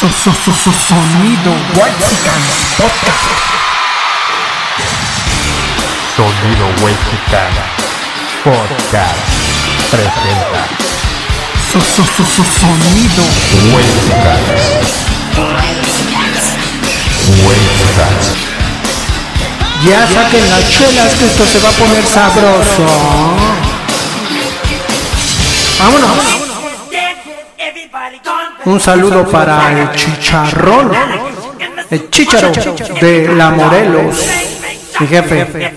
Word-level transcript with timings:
Sonido 0.00 1.50
Waxican 1.74 2.42
Podcast. 2.76 3.26
Sonido 6.14 6.66
Waxican 6.84 7.52
Podcast 8.44 9.18
presenta 9.90 10.68
Sonido 11.82 13.24
Waxican 13.74 14.42
Waxican 17.44 18.14
Ya 19.84 20.06
saquen 20.06 20.48
las 20.48 20.64
chelas 20.70 21.14
que 21.14 21.26
esto 21.26 21.44
se 21.44 21.58
va 21.58 21.70
a 21.70 21.72
poner 21.72 22.06
sabroso. 22.06 22.86
Vámonos. 25.80 26.47
Un 28.68 28.78
saludo 28.78 29.26
para 29.26 29.72
el 29.72 29.92
chicharrón. 29.92 30.92
El 31.88 32.10
chicharo 32.10 32.52
de 33.00 33.28
la 33.34 33.48
Morelos. 33.48 34.26
Mi 35.00 35.06
jefe. 35.06 35.72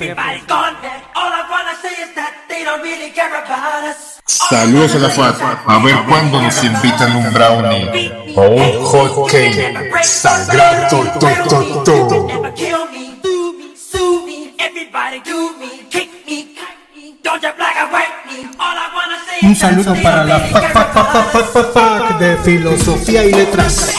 Saludos 4.25 4.95
a 4.95 4.99
la 4.99 5.09
FAT. 5.09 5.35
A 5.67 5.77
ver 5.79 5.95
cuándo 6.05 6.41
nos 6.41 6.63
invitan 6.65 7.15
un 7.15 7.31
brownie 7.31 8.11
o 8.35 8.41
un 8.41 8.83
hot 8.83 9.31
cake. 9.31 9.73
Sagrado 10.03 10.97
to, 11.17 11.83
to, 11.83 11.83
to. 11.85 12.41
Un 19.41 19.55
saludo 19.55 19.95
para 20.03 20.23
la 20.23 20.39
fac 20.39 22.19
de 22.19 22.37
filosofía 22.37 23.23
y 23.23 23.33
letras. 23.33 23.91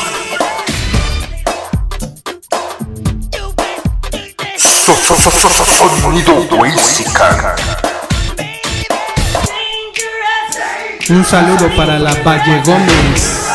Sonido. 5.67 6.49
Un 11.11 11.25
saludo 11.25 11.69
para 11.77 11.99
la 11.99 12.15
Valle 12.23 12.63
Gómez, 12.65 13.47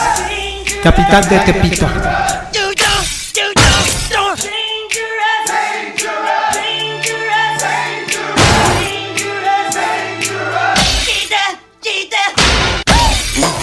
capital 0.83 1.29
de 1.29 1.39
Tepito. 1.39 1.87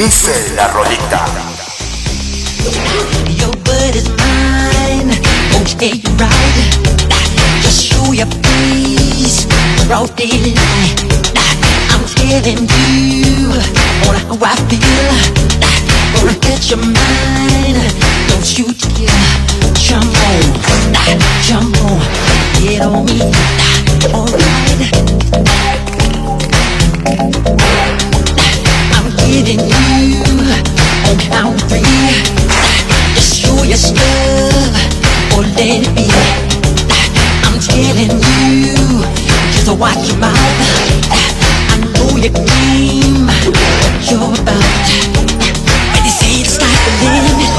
Dice 0.04 0.52
la 0.54 0.66
rolita. 0.66 1.24
Your 3.38 3.52
is 3.96 4.08
mine. 4.10 5.10
Right. 6.18 6.56
Just 7.62 7.86
show 7.86 8.12
your 8.12 8.28
face. 8.42 9.46
I'm 11.90 12.04
telling 12.16 12.68
you 13.08 13.52
how 14.28 14.36
I 14.42 14.56
feel. 14.68 15.12
Your 16.68 16.78
mind. 16.78 17.76
Don't 18.28 18.58
you 18.58 18.66
get 22.60 22.80
on 22.82 23.04
me. 23.06 23.20
Alright. 24.12 25.04
Getting 29.34 29.66
you 29.66 30.22
on 31.10 31.18
count 31.18 31.58
three. 31.66 31.82
Just 33.16 33.34
show 33.34 33.64
your 33.64 33.76
stuff 33.76 34.70
or 35.34 35.42
let 35.42 35.82
it 35.82 35.90
be. 35.96 36.06
I'm 37.42 37.58
telling 37.58 38.14
you, 38.14 39.02
just 39.50 39.66
watch 39.76 40.06
your 40.06 40.18
mouth. 40.18 40.38
I 41.66 41.82
know 41.82 42.14
your 42.14 42.30
game, 42.30 43.26
what 43.26 44.06
you're 44.06 44.22
about. 44.22 44.86
When 45.90 46.04
you 46.06 46.14
say 46.14 46.38
the 46.38 46.46
sky's 46.46 46.78
the 46.86 46.92
limit, 47.02 47.50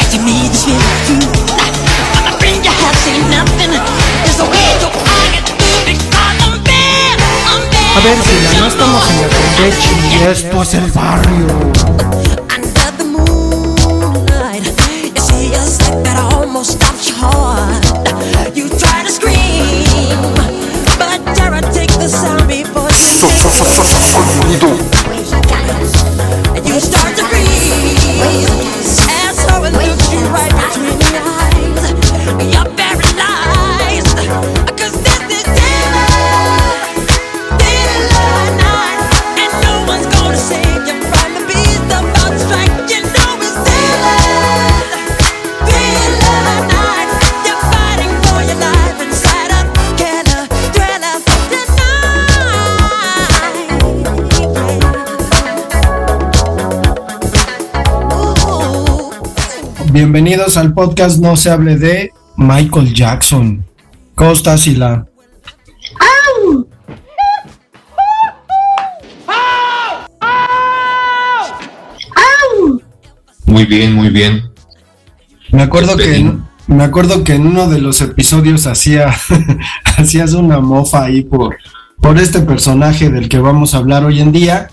and 0.00 0.08
to 0.08 0.18
me 0.24 0.48
this 0.48 0.64
feels 0.64 0.80
true. 1.04 1.28
I'm 2.16 2.32
a 2.32 2.38
friend 2.40 2.64
you 2.64 2.72
have 2.72 2.96
seen 3.04 3.20
nothing. 3.28 3.77
A 7.98 8.00
ver, 8.00 8.16
si 8.22 8.60
no 8.60 8.68
estamos 8.68 9.10
en 9.10 9.18
el 9.24 9.28
Campeche 9.28 10.30
es 10.30 10.74
el 10.74 10.88
barrio. 10.92 11.46
Bienvenidos 60.10 60.56
al 60.56 60.72
podcast 60.72 61.20
No 61.20 61.36
se 61.36 61.50
hable 61.50 61.76
de 61.76 62.10
Michael 62.38 62.94
Jackson. 62.94 63.62
¿Cómo 64.14 64.32
estás, 64.32 64.62
Sila? 64.62 65.06
Muy 73.44 73.66
bien, 73.66 73.92
muy 73.92 74.08
bien. 74.08 74.50
Me 75.52 75.64
acuerdo 75.64 75.94
que 75.98 76.32
me 76.68 76.84
acuerdo 76.84 77.22
que 77.22 77.34
en 77.34 77.46
uno 77.46 77.68
de 77.68 77.78
los 77.78 78.00
episodios 78.00 78.66
hacía 78.66 79.14
hacías 79.98 80.32
una 80.32 80.60
mofa 80.60 81.04
ahí 81.04 81.22
por 81.22 81.58
por 82.00 82.16
este 82.16 82.40
personaje 82.40 83.10
del 83.10 83.28
que 83.28 83.40
vamos 83.40 83.74
a 83.74 83.76
hablar 83.76 84.06
hoy 84.06 84.20
en 84.20 84.32
día 84.32 84.70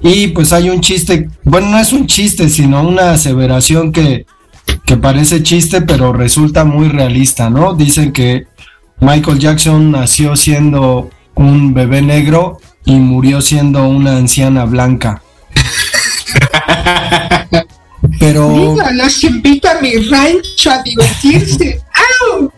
y 0.00 0.28
pues 0.28 0.52
hay 0.52 0.70
un 0.70 0.80
chiste, 0.80 1.28
bueno, 1.42 1.70
no 1.70 1.78
es 1.80 1.92
un 1.92 2.06
chiste, 2.06 2.48
sino 2.48 2.86
una 2.86 3.10
aseveración 3.10 3.90
que 3.90 4.26
que 4.86 4.96
parece 4.96 5.42
chiste, 5.42 5.82
pero 5.82 6.12
resulta 6.12 6.64
muy 6.64 6.88
realista, 6.88 7.50
¿no? 7.50 7.74
Dicen 7.74 8.12
que 8.12 8.46
Michael 9.00 9.40
Jackson 9.40 9.90
nació 9.90 10.36
siendo 10.36 11.10
un 11.34 11.74
bebé 11.74 12.02
negro 12.02 12.60
y 12.84 12.94
murió 12.94 13.42
siendo 13.42 13.86
una 13.86 14.16
anciana 14.16 14.64
blanca. 14.64 15.22
Pero 18.20 18.48
Mira, 18.48 18.92
los 18.92 19.24
invito 19.24 19.68
a 19.68 19.80
mi 19.80 19.96
rancho 20.08 20.70
a 20.70 20.80
divertirse. 20.82 21.82
¡Au! 22.32 22.52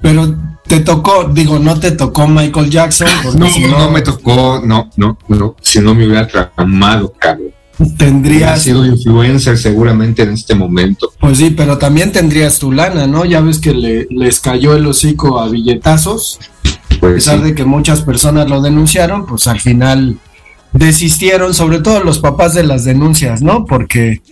Pero 0.00 0.36
te 0.68 0.80
tocó, 0.80 1.24
digo, 1.24 1.58
no 1.58 1.80
te 1.80 1.90
tocó 1.90 2.28
Michael 2.28 2.70
Jackson, 2.70 3.08
No, 3.36 3.50
si 3.50 3.64
no 3.64 3.90
me 3.90 4.02
tocó, 4.02 4.62
no, 4.64 4.90
no, 4.96 5.18
no. 5.26 5.56
Si 5.60 5.80
no 5.80 5.94
me 5.94 6.06
hubiera 6.06 6.28
traumado, 6.28 7.12
cabrón. 7.18 7.53
Tendrías, 7.98 8.62
sido 8.62 8.86
influencer 8.86 9.58
seguramente 9.58 10.22
en 10.22 10.32
este 10.32 10.54
momento. 10.54 11.12
pues 11.18 11.38
sí, 11.38 11.50
pero 11.50 11.76
también 11.78 12.12
tendrías 12.12 12.58
tu 12.58 12.70
lana, 12.70 13.06
¿no? 13.06 13.24
Ya 13.24 13.40
ves 13.40 13.58
que 13.58 13.72
le, 13.74 14.06
les 14.10 14.38
cayó 14.40 14.76
el 14.76 14.86
hocico 14.86 15.40
a 15.40 15.48
billetazos, 15.48 16.38
a 16.62 17.00
Pues 17.00 17.14
pesar 17.14 17.38
sí. 17.38 17.44
de 17.46 17.54
que 17.54 17.64
muchas 17.64 18.02
personas 18.02 18.48
lo 18.48 18.62
denunciaron, 18.62 19.26
pues 19.26 19.48
al 19.48 19.60
final 19.60 20.18
desistieron, 20.72 21.54
sobre 21.54 21.80
todo 21.80 22.02
los 22.02 22.18
papás 22.20 22.54
de 22.54 22.62
las 22.64 22.84
denuncias, 22.84 23.42
¿no? 23.42 23.64
Porque 23.64 24.22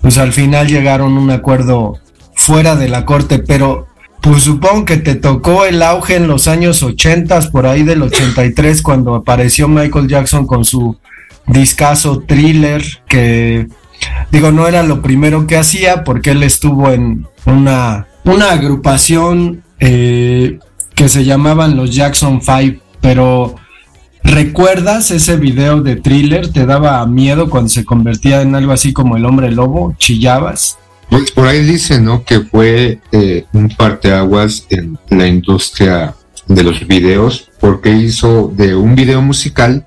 pues 0.00 0.18
al 0.18 0.32
final 0.32 0.66
llegaron 0.68 1.16
a 1.16 1.20
un 1.20 1.30
acuerdo 1.30 1.98
fuera 2.34 2.76
de 2.76 2.88
la 2.88 3.04
corte, 3.04 3.38
pero 3.40 3.86
pues 4.20 4.42
supongo 4.42 4.84
que 4.84 4.96
te 4.96 5.14
tocó 5.14 5.64
el 5.64 5.82
auge 5.82 6.16
en 6.16 6.26
los 6.28 6.48
años 6.48 6.82
80, 6.82 7.50
por 7.52 7.66
ahí 7.66 7.82
del 7.84 8.02
83, 8.02 8.82
cuando 8.82 9.14
apareció 9.14 9.68
Michael 9.68 10.08
Jackson 10.08 10.46
con 10.46 10.64
su 10.64 10.96
discazo 11.48 12.20
thriller, 12.20 12.82
que 13.08 13.68
digo, 14.30 14.52
no 14.52 14.66
era 14.68 14.82
lo 14.82 15.02
primero 15.02 15.46
que 15.46 15.56
hacía, 15.56 16.04
porque 16.04 16.30
él 16.30 16.42
estuvo 16.42 16.90
en 16.90 17.26
una, 17.46 18.06
una 18.24 18.52
agrupación 18.52 19.62
eh, 19.80 20.58
que 20.94 21.08
se 21.08 21.24
llamaban 21.24 21.76
los 21.76 21.94
Jackson 21.94 22.42
Five, 22.42 22.80
pero 23.00 23.54
¿recuerdas 24.22 25.10
ese 25.10 25.36
video 25.36 25.80
de 25.80 25.96
thriller? 25.96 26.52
¿Te 26.52 26.66
daba 26.66 27.06
miedo 27.06 27.48
cuando 27.48 27.68
se 27.68 27.84
convertía 27.84 28.42
en 28.42 28.54
algo 28.54 28.72
así 28.72 28.92
como 28.92 29.16
el 29.16 29.24
hombre 29.24 29.50
lobo? 29.50 29.94
¿Chillabas? 29.98 30.78
Pues 31.08 31.30
por 31.30 31.46
ahí 31.46 31.64
dice, 31.64 32.00
¿no? 32.00 32.24
Que 32.24 32.40
fue 32.40 33.00
eh, 33.12 33.46
un 33.52 33.68
parteaguas 33.70 34.66
en 34.68 34.98
la 35.08 35.26
industria 35.26 36.14
de 36.46 36.62
los 36.62 36.86
videos, 36.86 37.50
porque 37.60 37.90
hizo 37.90 38.52
de 38.54 38.74
un 38.74 38.94
video 38.94 39.22
musical 39.22 39.86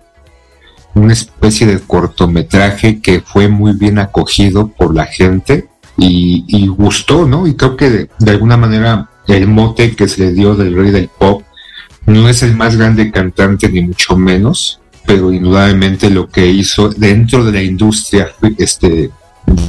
una 0.94 1.14
especie 1.14 1.68
de 1.68 1.80
cortometraje 1.80 3.00
que 3.00 3.22
fue 3.22 3.48
muy 3.48 3.74
bien 3.74 4.00
acogido 4.00 4.68
por 4.68 4.94
la 4.96 5.06
gente 5.06 5.68
y, 5.98 6.68
gustó, 6.68 7.28
¿no? 7.28 7.46
Y 7.48 7.56
creo 7.56 7.78
que 7.78 7.90
de, 7.90 8.32
alguna 8.32 8.58
manera 8.58 9.10
el 9.28 9.48
mote 9.48 9.96
que 9.96 10.08
se 10.08 10.22
le 10.22 10.34
dio 10.34 10.56
del 10.56 10.76
rey 10.76 10.92
del 10.92 11.10
pop 11.10 11.44
no 12.08 12.28
es 12.28 12.42
el 12.42 12.56
más 12.56 12.76
grande 12.76 13.12
cantante 13.12 13.70
ni 13.70 13.82
mucho 13.82 14.18
menos, 14.18 14.80
pero 15.06 15.32
indudablemente 15.32 16.10
lo 16.10 16.28
que 16.28 16.48
hizo 16.48 16.90
dentro 16.90 17.44
de 17.46 17.52
la 17.52 17.62
industria 17.62 18.30
este, 18.58 19.12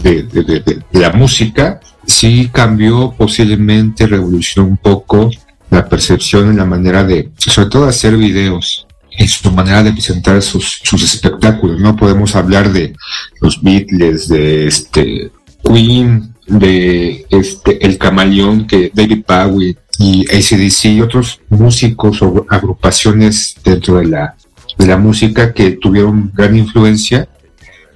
de- 0.02 0.22
de 0.22 1.00
la 1.00 1.12
música 1.12 1.80
sí 2.06 2.50
cambió 2.52 3.14
posiblemente, 3.16 4.06
revolucionó 4.06 4.68
un 4.68 4.76
poco 4.76 5.30
la 5.70 5.88
percepción 5.88 6.50
en 6.50 6.58
la 6.58 6.64
manera 6.66 7.02
de, 7.04 7.30
sobre 7.36 7.68
todo, 7.70 7.86
hacer 7.88 8.16
videos, 8.16 8.81
en 9.18 9.28
su 9.28 9.50
manera 9.50 9.82
de 9.82 9.92
presentar 9.92 10.40
sus, 10.42 10.80
sus 10.82 11.02
espectáculos. 11.02 11.80
No 11.80 11.96
podemos 11.96 12.34
hablar 12.34 12.72
de 12.72 12.94
los 13.40 13.62
Beatles, 13.62 14.28
de 14.28 14.66
este 14.66 15.30
Queen, 15.64 16.34
de 16.46 17.26
este 17.30 17.84
El 17.84 17.98
Camaleón, 17.98 18.66
que 18.66 18.90
David 18.92 19.24
Bowie 19.26 19.76
y 19.98 20.24
ACDC 20.26 20.84
y 20.86 21.00
otros 21.00 21.40
músicos 21.48 22.22
o 22.22 22.46
agrupaciones 22.48 23.56
dentro 23.62 23.96
de 23.96 24.06
la, 24.06 24.34
de 24.78 24.86
la 24.86 24.96
música 24.96 25.52
que 25.52 25.72
tuvieron 25.72 26.32
gran 26.34 26.56
influencia 26.56 27.28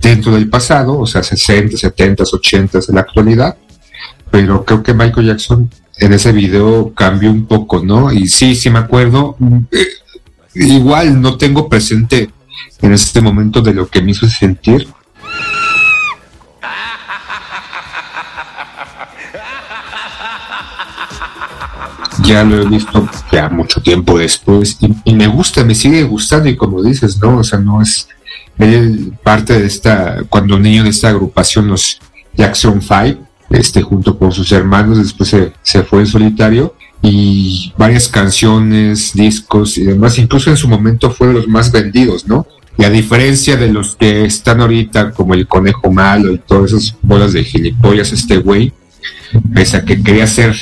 dentro 0.00 0.32
del 0.32 0.48
pasado, 0.48 0.98
o 0.98 1.06
sea, 1.06 1.22
60, 1.22 1.76
70, 1.76 2.24
80 2.24 2.78
en 2.88 2.94
la 2.94 3.00
actualidad, 3.00 3.56
pero 4.30 4.64
creo 4.64 4.82
que 4.82 4.94
Michael 4.94 5.26
Jackson 5.26 5.70
en 5.98 6.12
ese 6.12 6.32
video 6.32 6.92
cambió 6.94 7.30
un 7.30 7.46
poco, 7.46 7.82
¿no? 7.82 8.12
Y 8.12 8.28
sí, 8.28 8.54
sí 8.54 8.68
me 8.68 8.78
acuerdo, 8.78 9.36
eh, 9.72 9.86
igual 10.64 11.20
no 11.20 11.36
tengo 11.36 11.68
presente 11.68 12.30
en 12.80 12.92
este 12.92 13.20
momento 13.20 13.60
de 13.60 13.74
lo 13.74 13.88
que 13.88 14.02
me 14.02 14.12
hizo 14.12 14.26
sentir. 14.28 14.88
Ya 22.22 22.42
lo 22.42 22.62
he 22.62 22.66
visto 22.66 23.08
ya 23.30 23.48
mucho 23.48 23.80
tiempo 23.80 24.18
después 24.18 24.78
y, 25.04 25.14
me 25.14 25.28
gusta, 25.28 25.62
me 25.62 25.74
sigue 25.74 26.02
gustando 26.02 26.48
y 26.48 26.56
como 26.56 26.82
dices, 26.82 27.18
¿no? 27.18 27.38
O 27.38 27.44
sea, 27.44 27.58
no 27.60 27.80
es 27.80 28.08
parte 29.22 29.60
de 29.60 29.66
esta, 29.66 30.22
cuando 30.28 30.58
niño 30.58 30.82
de 30.82 30.90
esta 30.90 31.08
agrupación, 31.10 31.68
los 31.68 32.00
Jackson 32.34 32.82
Five, 32.82 33.18
este, 33.50 33.82
junto 33.82 34.18
con 34.18 34.32
sus 34.32 34.50
hermanos, 34.50 34.98
después 34.98 35.28
se, 35.28 35.52
se 35.62 35.84
fue 35.84 36.00
en 36.00 36.06
solitario 36.06 36.74
y 37.02 37.72
varias 37.76 38.08
canciones, 38.08 39.12
discos 39.14 39.78
y 39.78 39.84
demás, 39.84 40.18
incluso 40.18 40.50
en 40.50 40.56
su 40.56 40.68
momento 40.68 41.10
fue 41.10 41.28
de 41.28 41.34
los 41.34 41.48
más 41.48 41.70
vendidos, 41.70 42.26
¿no? 42.26 42.46
Y 42.78 42.84
a 42.84 42.90
diferencia 42.90 43.56
de 43.56 43.72
los 43.72 43.96
que 43.96 44.24
están 44.24 44.60
ahorita, 44.60 45.12
como 45.12 45.34
el 45.34 45.46
conejo 45.46 45.90
malo 45.90 46.32
y 46.32 46.38
todas 46.38 46.72
esas 46.72 46.96
bolas 47.02 47.32
de 47.32 47.44
gilipollas, 47.44 48.12
este 48.12 48.38
güey, 48.38 48.72
pese 49.54 49.78
a 49.78 49.84
que 49.84 50.02
quería 50.02 50.26
ser 50.26 50.54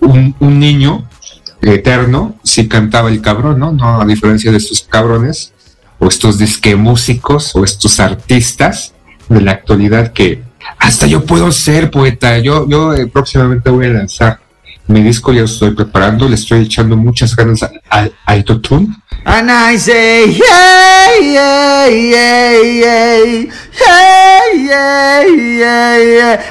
un, 0.00 0.34
un 0.40 0.58
niño 0.58 1.08
eterno, 1.62 2.36
sí 2.42 2.68
cantaba 2.68 3.08
el 3.08 3.22
cabrón, 3.22 3.58
¿no? 3.58 3.72
No, 3.72 4.00
a 4.00 4.04
diferencia 4.04 4.50
de 4.50 4.58
estos 4.58 4.82
cabrones, 4.82 5.52
o 5.98 6.08
estos 6.08 6.38
disque 6.38 6.76
músicos, 6.76 7.54
o 7.56 7.64
estos 7.64 8.00
artistas 8.00 8.92
de 9.28 9.40
la 9.40 9.52
actualidad 9.52 10.12
que 10.12 10.42
hasta 10.78 11.06
yo 11.06 11.24
puedo 11.24 11.50
ser 11.52 11.90
poeta. 11.90 12.38
Yo, 12.38 12.68
yo 12.68 12.94
eh, 12.94 13.06
próximamente 13.06 13.70
voy 13.70 13.86
a 13.86 13.90
lanzar 13.90 14.40
mi 14.86 15.02
disco 15.02 15.32
ya 15.32 15.40
lo 15.40 15.46
estoy 15.46 15.70
preparando, 15.70 16.28
le 16.28 16.34
estoy 16.34 16.62
echando 16.62 16.96
muchas 16.96 17.34
ganas 17.34 17.62
al, 17.62 18.12
al. 18.26 18.44
And 19.26 19.50
I 19.50 19.78
say, 19.78 20.32
hey, 20.32 21.34
hey, 21.34 22.14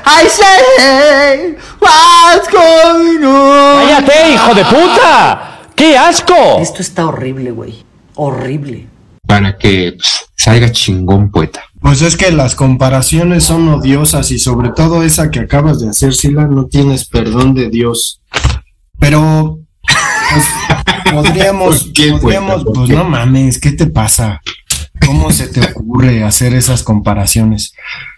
I 0.05 0.27
say, 0.27 0.63
hey, 0.79 1.55
what's 1.79 2.47
going 2.49 3.23
on? 3.23 3.87
¡Cállate, 3.87 4.33
hijo 4.33 4.55
de 4.55 4.65
puta! 4.65 5.59
¡Qué 5.75 5.95
asco! 5.95 6.59
Esto 6.59 6.81
está 6.81 7.05
horrible, 7.05 7.51
güey. 7.51 7.83
Horrible. 8.15 8.87
Para 9.27 9.55
que 9.57 9.93
pues, 9.95 10.25
salga 10.35 10.71
chingón, 10.71 11.29
poeta. 11.29 11.63
Pues 11.79 12.01
es 12.01 12.17
que 12.17 12.31
las 12.31 12.55
comparaciones 12.55 13.43
son 13.43 13.67
odiosas 13.69 14.31
y 14.31 14.39
sobre 14.39 14.69
todo 14.69 15.03
esa 15.03 15.29
que 15.29 15.41
acabas 15.41 15.79
de 15.81 15.89
hacer, 15.89 16.13
Sila, 16.13 16.47
no 16.47 16.65
tienes 16.65 17.05
perdón 17.07 17.53
de 17.53 17.69
Dios. 17.69 18.21
Pero 19.03 19.59
pues, 20.31 20.45
podríamos, 21.11 21.83
¿Por 21.83 21.93
qué, 21.93 22.11
podríamos, 22.13 22.63
pues? 22.63 22.89
No 22.89 23.03
mames, 23.03 23.59
¿qué 23.59 23.73
te 23.73 23.87
pasa? 23.87 24.41
¿Cómo 25.05 25.29
se 25.29 25.47
te 25.47 25.59
ocurre 25.59 26.23
hacer 26.23 26.53
esas 26.53 26.83
comparaciones? 26.83 27.73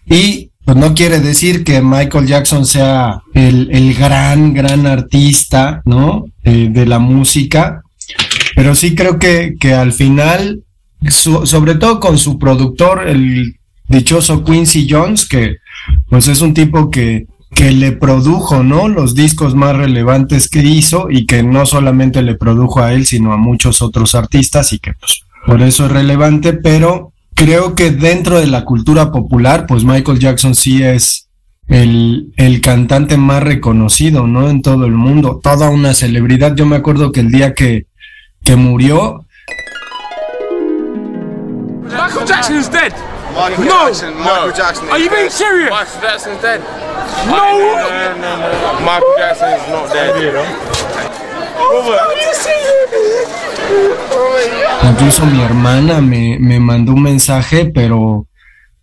Y 0.06 0.52
pues 0.64 0.78
no 0.78 0.94
quiere 0.94 1.20
decir 1.20 1.64
que 1.64 1.82
Michael 1.82 2.28
Jackson 2.28 2.68
sea 2.68 3.24
el, 3.34 3.70
el 3.72 3.96
gran, 3.96 4.54
gran 4.54 4.86
artista, 4.86 5.82
¿no? 5.86 6.26
Eh, 6.44 6.68
de 6.70 6.86
la 6.86 7.00
música, 7.00 7.82
pero 8.56 8.76
sí 8.76 8.94
creo 8.94 9.18
que, 9.18 9.56
que 9.60 9.74
al 9.74 9.92
final, 9.92 10.62
sobre 11.10 11.74
todo 11.76 12.00
con 12.00 12.20
su 12.20 12.38
productor, 12.38 13.08
el 13.08 13.58
dichoso 13.88 14.44
Quincy 14.44 14.88
Jones, 14.88 15.28
que 15.28 15.56
pues 16.10 16.28
es 16.28 16.42
un 16.42 16.54
tipo 16.54 16.92
que, 16.92 17.26
que 17.54 17.72
le 17.72 17.92
produjo, 17.92 18.64
¿no? 18.64 18.88
Los 18.88 19.16
discos 19.16 19.56
más 19.56 19.76
relevantes 19.76 20.50
que 20.50 20.60
hizo 20.60 21.10
y 21.10 21.26
que 21.26 21.44
no 21.44 21.66
solamente 21.66 22.22
le 22.22 22.36
produjo 22.36 22.82
a 22.82 22.94
él, 22.94 23.06
sino 23.06 23.34
a 23.34 23.38
muchos 23.38 23.82
otros 23.82 24.16
artistas 24.16 24.74
y 24.74 24.80
que 24.80 24.94
pues 24.94 25.22
por 25.46 25.62
eso 25.62 25.86
es 25.86 25.92
relevante, 25.92 26.54
pero 26.54 27.14
creo 27.36 27.76
que 27.76 27.92
dentro 27.92 28.40
de 28.40 28.48
la 28.48 28.66
cultura 28.66 29.12
popular, 29.12 29.66
pues 29.68 29.84
Michael 29.84 30.20
Jackson 30.20 30.56
sí 30.56 30.82
es 30.82 31.30
el, 31.68 32.34
el 32.38 32.62
cantante 32.62 33.18
más 33.18 33.44
reconocido, 33.44 34.26
¿no? 34.28 34.50
En 34.50 34.62
todo 34.62 34.86
el 34.86 34.94
mundo, 34.94 35.40
toda 35.42 35.70
una 35.70 35.94
celebridad. 35.94 36.56
Yo 36.56 36.66
me 36.66 36.76
acuerdo 36.76 37.12
que 37.12 37.20
el 37.20 37.32
día 37.32 37.54
que, 37.54 37.86
que 38.44 38.56
murió, 38.56 39.26
Michael 41.84 42.26
Jackson 42.28 42.60
is 42.60 42.72
dead. 42.72 43.15
Michael 43.36 43.66
no. 43.66 43.86
Jackson, 43.86 44.18
Michael 44.18 44.54
Jackson. 44.54 44.90
Are 44.90 45.00
you 45.00 45.10
being 45.10 45.30
serious? 45.30 45.70
Michael 45.70 46.02
Jackson's 46.02 46.42
dead. 46.42 46.62
No. 47.28 47.36
No, 47.36 48.16
no, 48.16 48.38
no, 48.40 48.48
no. 48.48 48.80
Michael 48.86 49.16
Jackson 49.18 49.50
is 49.60 49.68
not 49.70 49.92
dead. 49.92 50.22
You 50.24 50.32
know? 50.32 50.46
incluso 54.90 55.26
mi 55.26 55.42
hermana 55.42 56.02
me, 56.02 56.38
me 56.40 56.60
mandó 56.60 56.94
un 56.94 57.02
mensaje, 57.04 57.66
pero 57.66 58.28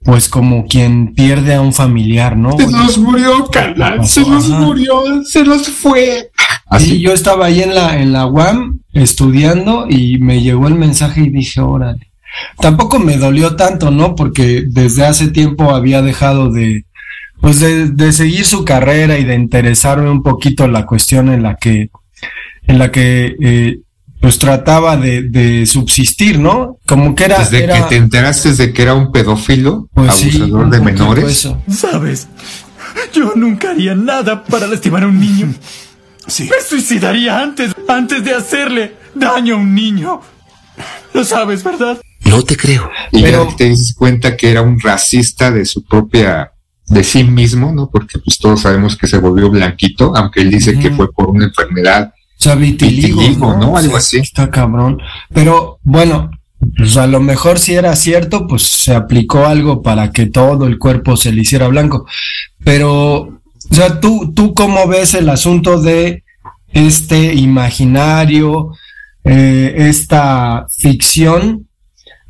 pues 0.04 0.28
como 0.28 0.66
quien 0.66 1.14
pierde 1.14 1.54
a 1.54 1.60
un 1.60 1.72
familiar, 1.72 2.36
¿no? 2.36 2.56
Se 2.58 2.66
nos 2.66 2.98
murió, 2.98 3.46
carnal, 3.46 4.04
se 4.06 4.20
nos 4.22 4.50
Ajá. 4.50 4.60
murió, 4.60 5.22
se 5.24 5.44
nos 5.44 5.68
fue. 5.68 6.30
Sí, 6.78 7.00
yo 7.00 7.12
estaba 7.12 7.46
ahí 7.46 7.62
en 7.62 7.74
la, 7.74 8.00
en 8.00 8.12
la 8.12 8.26
UAM 8.26 8.80
estudiando 8.92 9.86
y 9.88 10.18
me 10.18 10.42
llegó 10.42 10.66
el 10.68 10.74
mensaje 10.74 11.22
y 11.22 11.30
dije, 11.30 11.60
órale. 11.60 12.11
Tampoco 12.60 12.98
me 12.98 13.16
dolió 13.18 13.56
tanto, 13.56 13.90
¿no? 13.90 14.14
Porque 14.14 14.64
desde 14.66 15.04
hace 15.04 15.28
tiempo 15.28 15.74
había 15.74 16.02
dejado 16.02 16.50
de, 16.50 16.84
pues 17.40 17.60
de, 17.60 17.88
de 17.90 18.12
seguir 18.12 18.44
su 18.44 18.64
carrera 18.64 19.18
y 19.18 19.24
de 19.24 19.34
interesarme 19.34 20.10
un 20.10 20.22
poquito 20.22 20.64
en 20.64 20.72
la 20.72 20.86
cuestión 20.86 21.28
en 21.30 21.42
la 21.42 21.56
que, 21.56 21.90
en 22.66 22.78
la 22.78 22.90
que, 22.90 23.36
eh, 23.40 23.78
pues 24.20 24.38
trataba 24.38 24.96
de, 24.96 25.22
de 25.22 25.66
subsistir, 25.66 26.38
¿no? 26.38 26.78
Como 26.86 27.14
que 27.16 27.24
era, 27.24 27.38
Desde 27.40 27.64
era- 27.64 27.74
que 27.74 27.82
te 27.88 27.96
enteraste 27.96 28.52
de 28.54 28.72
que 28.72 28.82
era 28.82 28.94
un 28.94 29.10
pedófilo, 29.10 29.88
Pues 29.92 30.10
abusador 30.10 30.70
de 30.70 30.80
menores. 30.80 31.24
eso. 31.24 31.60
¿Sabes? 31.68 32.28
Yo 33.12 33.32
nunca 33.34 33.70
haría 33.70 33.94
nada 33.96 34.44
para 34.44 34.68
lastimar 34.68 35.02
a 35.02 35.06
un 35.08 35.18
niño. 35.18 35.52
Sí. 36.28 36.44
Me 36.44 36.60
suicidaría 36.64 37.40
antes, 37.40 37.74
antes 37.88 38.22
de 38.24 38.32
hacerle 38.34 38.94
daño 39.14 39.54
a 39.54 39.58
un 39.58 39.74
niño. 39.74 40.20
Lo 41.12 41.24
sabes, 41.24 41.62
¿verdad? 41.62 41.98
No 42.24 42.42
te 42.42 42.56
creo. 42.56 42.90
Y 43.10 43.22
ya 43.22 43.46
te 43.56 43.64
dices 43.64 43.94
cuenta 43.94 44.36
que 44.36 44.50
era 44.50 44.62
un 44.62 44.80
racista 44.80 45.50
de 45.50 45.64
su 45.64 45.84
propia, 45.84 46.52
de 46.86 47.04
sí 47.04 47.24
mismo, 47.24 47.72
¿no? 47.72 47.90
Porque 47.90 48.18
pues 48.18 48.38
todos 48.38 48.62
sabemos 48.62 48.96
que 48.96 49.06
se 49.06 49.18
volvió 49.18 49.50
blanquito, 49.50 50.14
aunque 50.16 50.40
él 50.40 50.50
dice 50.50 50.78
que 50.78 50.90
fue 50.90 51.12
por 51.12 51.28
una 51.28 51.46
enfermedad. 51.46 52.12
O 52.38 52.42
sea, 52.42 52.54
vitiligo, 52.54 53.20
Vitiligo, 53.20 53.56
¿no? 53.56 53.72
O 53.72 53.76
sea, 53.76 53.84
Algo 53.84 53.96
así. 53.96 54.18
Está 54.18 54.50
cabrón. 54.50 54.98
Pero 55.32 55.78
bueno, 55.82 56.30
pues 56.76 56.96
a 56.96 57.06
lo 57.06 57.20
mejor 57.20 57.58
si 57.58 57.74
era 57.74 57.94
cierto, 57.96 58.46
pues 58.46 58.62
se 58.62 58.94
aplicó 58.94 59.46
algo 59.46 59.82
para 59.82 60.12
que 60.12 60.26
todo 60.26 60.66
el 60.66 60.78
cuerpo 60.78 61.16
se 61.16 61.32
le 61.32 61.42
hiciera 61.42 61.68
blanco. 61.68 62.06
Pero, 62.64 63.20
o 63.20 63.40
sea, 63.70 64.00
¿tú, 64.00 64.32
tú 64.34 64.54
cómo 64.54 64.86
ves 64.86 65.14
el 65.14 65.28
asunto 65.28 65.80
de 65.80 66.24
este 66.72 67.34
imaginario, 67.34 68.72
eh, 69.24 69.74
esta 69.76 70.66
ficción 70.76 71.68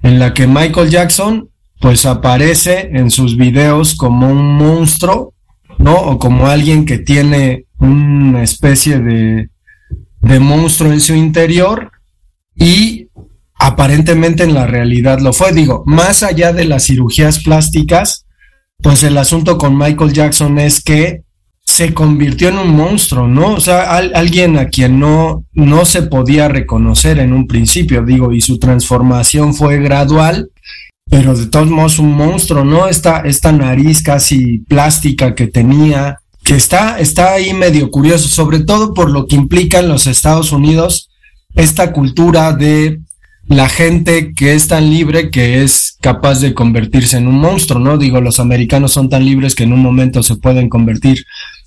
en 0.02 0.18
la 0.18 0.34
que 0.34 0.46
Michael 0.46 0.90
Jackson 0.90 1.48
pues 1.80 2.06
aparece 2.06 2.90
en 2.92 3.10
sus 3.10 3.36
videos 3.36 3.96
como 3.96 4.28
un 4.28 4.56
monstruo, 4.56 5.34
¿no? 5.78 5.94
O 5.94 6.18
como 6.18 6.46
alguien 6.46 6.86
que 6.86 6.98
tiene 6.98 7.66
una 7.78 8.42
especie 8.42 9.00
de, 9.00 9.50
de 10.20 10.38
monstruo 10.38 10.92
en 10.92 11.00
su 11.00 11.14
interior 11.14 11.90
y 12.54 13.08
aparentemente 13.54 14.44
en 14.44 14.54
la 14.54 14.66
realidad 14.66 15.18
lo 15.20 15.32
fue. 15.32 15.52
Digo, 15.52 15.82
más 15.86 16.22
allá 16.22 16.52
de 16.52 16.66
las 16.66 16.84
cirugías 16.84 17.40
plásticas, 17.40 18.26
pues 18.78 19.02
el 19.02 19.16
asunto 19.18 19.58
con 19.58 19.76
Michael 19.76 20.12
Jackson 20.12 20.58
es 20.58 20.82
que 20.82 21.22
se 21.72 21.94
convirtió 21.94 22.48
en 22.48 22.58
un 22.58 22.76
monstruo, 22.76 23.26
¿no? 23.26 23.54
O 23.54 23.60
sea, 23.60 23.82
al- 23.96 24.12
alguien 24.14 24.58
a 24.58 24.66
quien 24.66 25.00
no, 25.00 25.44
no 25.54 25.84
se 25.84 26.02
podía 26.02 26.48
reconocer 26.48 27.18
en 27.18 27.32
un 27.32 27.46
principio, 27.46 28.02
digo, 28.02 28.32
y 28.32 28.40
su 28.40 28.58
transformación 28.58 29.54
fue 29.54 29.78
gradual, 29.78 30.50
pero 31.10 31.34
de 31.34 31.46
todos 31.46 31.70
modos 31.70 31.98
un 31.98 32.12
monstruo, 32.14 32.64
¿no? 32.64 32.88
Esta, 32.88 33.20
esta 33.20 33.52
nariz 33.52 34.02
casi 34.02 34.58
plástica 34.68 35.34
que 35.34 35.46
tenía, 35.46 36.18
que 36.44 36.56
está, 36.56 36.98
está 36.98 37.32
ahí 37.32 37.54
medio 37.54 37.90
curioso, 37.90 38.28
sobre 38.28 38.60
todo 38.60 38.92
por 38.94 39.10
lo 39.10 39.26
que 39.26 39.36
implica 39.36 39.78
en 39.80 39.88
los 39.88 40.06
Estados 40.06 40.52
Unidos 40.52 41.08
esta 41.54 41.92
cultura 41.92 42.52
de 42.52 43.00
la 43.48 43.68
gente 43.68 44.32
que 44.34 44.54
es 44.54 44.68
tan 44.68 44.88
libre 44.88 45.28
que 45.30 45.62
es 45.62 45.98
capaz 46.00 46.40
de 46.40 46.54
convertirse 46.54 47.18
en 47.18 47.26
un 47.26 47.38
monstruo, 47.38 47.80
¿no? 47.80 47.98
Digo, 47.98 48.20
los 48.20 48.38
americanos 48.40 48.92
son 48.92 49.08
tan 49.08 49.24
libres 49.24 49.54
que 49.54 49.64
en 49.64 49.72
un 49.72 49.80
momento 49.80 50.22
se 50.22 50.36
pueden 50.36 50.68
convertir 50.68 51.24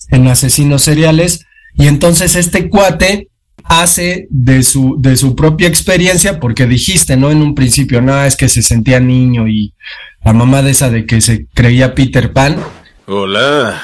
en 0.10 0.28
asesinos 0.28 0.84
seriales 0.84 1.46
y 1.74 1.88
entonces 1.88 2.36
este 2.36 2.70
cuate 2.70 3.30
hace 3.64 4.28
de 4.30 4.64
su 4.64 4.96
de 5.00 5.18
su 5.18 5.36
propia 5.36 5.68
experiencia 5.68 6.40
porque 6.40 6.66
dijiste, 6.68 7.18
¿no? 7.18 7.32
En 7.32 7.42
un 7.42 7.56
principio, 7.56 8.02
no, 8.02 8.24
es 8.24 8.36
que 8.36 8.48
se 8.48 8.62
sentía 8.62 9.00
niño 9.00 9.48
y 9.48 9.74
la 10.24 10.34
mamá 10.34 10.62
de 10.62 10.72
esa 10.72 10.90
de 10.90 11.06
que 11.06 11.22
se 11.22 11.48
creía 11.54 11.96
Peter 11.96 12.32
Pan, 12.32 12.58
Hola. 13.08 13.82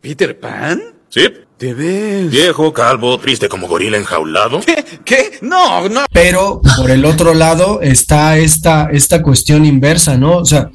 ¿Peter 0.00 0.38
Pan? 0.40 0.82
Sí. 1.10 1.28
¿Te 1.58 1.74
ves? 1.74 2.30
Viejo, 2.30 2.72
calvo, 2.72 3.18
triste 3.18 3.46
como 3.46 3.68
gorila 3.68 3.98
enjaulado. 3.98 4.60
¿Qué? 4.60 4.84
¿Qué? 5.04 5.38
No, 5.42 5.86
no. 5.88 6.06
pero 6.10 6.62
por 6.78 6.90
el 6.90 7.04
otro 7.04 7.34
lado 7.34 7.80
está 7.82 8.38
esta, 8.38 8.88
esta 8.90 9.22
cuestión 9.22 9.66
inversa, 9.66 10.16
¿no? 10.16 10.38
O 10.38 10.44
sea, 10.46 10.70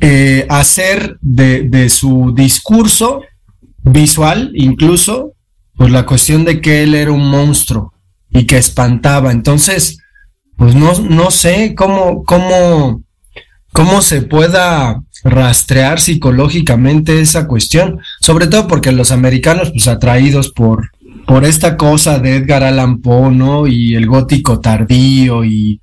eh, 0.00 0.46
hacer 0.48 1.18
de, 1.20 1.62
de 1.62 1.88
su 1.88 2.32
discurso 2.34 3.22
visual, 3.86 4.50
incluso, 4.54 5.32
pues 5.76 5.90
la 5.90 6.04
cuestión 6.04 6.44
de 6.44 6.60
que 6.60 6.82
él 6.82 6.94
era 6.94 7.12
un 7.12 7.30
monstruo 7.30 7.94
y 8.30 8.44
que 8.44 8.58
espantaba. 8.58 9.32
Entonces, 9.32 9.98
pues 10.56 10.74
no, 10.74 10.92
no 11.00 11.30
sé 11.30 11.74
cómo, 11.74 12.24
cómo, 12.24 13.02
cómo 13.72 14.02
se 14.02 14.22
pueda 14.22 15.00
rastrear 15.24 16.00
psicológicamente 16.00 17.20
esa 17.20 17.46
cuestión, 17.46 18.00
sobre 18.20 18.46
todo 18.46 18.66
porque 18.66 18.92
los 18.92 19.12
americanos, 19.12 19.70
pues 19.70 19.88
atraídos 19.88 20.50
por, 20.50 20.90
por 21.26 21.44
esta 21.44 21.76
cosa 21.76 22.18
de 22.18 22.36
Edgar 22.36 22.64
Allan 22.64 23.00
Poe, 23.00 23.30
¿no? 23.30 23.66
Y 23.66 23.94
el 23.94 24.06
gótico 24.06 24.60
tardío 24.60 25.44
y 25.44 25.80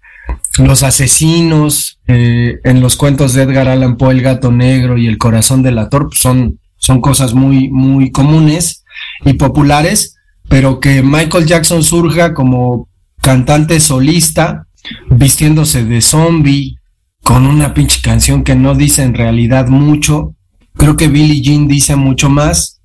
los 0.58 0.84
asesinos 0.84 2.00
eh, 2.08 2.60
en 2.64 2.80
los 2.80 2.96
cuentos 2.96 3.34
de 3.34 3.44
Edgar 3.44 3.68
Allan 3.68 3.98
Poe, 3.98 4.14
el 4.14 4.22
gato 4.22 4.52
negro 4.52 4.98
y 4.98 5.08
el 5.08 5.18
corazón 5.18 5.64
del 5.64 5.80
ator, 5.80 6.10
pues 6.10 6.22
son, 6.22 6.60
son 6.84 7.00
cosas 7.00 7.34
muy, 7.34 7.70
muy 7.70 8.12
comunes 8.12 8.84
y 9.24 9.34
populares, 9.34 10.18
pero 10.50 10.82
que 10.82 11.02
Michael 11.02 11.46
Jackson 11.46 11.82
surja 11.82 12.34
como 12.34 12.90
cantante 13.22 13.80
solista, 13.80 14.68
vistiéndose 15.10 15.86
de 15.86 16.02
zombie, 16.02 16.78
con 17.24 17.48
una 17.48 17.74
pinche 17.74 18.02
canción 18.02 18.44
que 18.44 18.56
no 18.56 18.76
dice 18.76 19.02
en 19.02 19.14
realidad 19.14 19.70
mucho. 19.70 20.36
Creo 20.76 20.98
que 20.98 21.08
Billie 21.08 21.42
Jean 21.42 21.70
dice 21.70 21.96
mucho 21.96 22.30
más. 22.30 22.82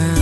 A 0.00 0.14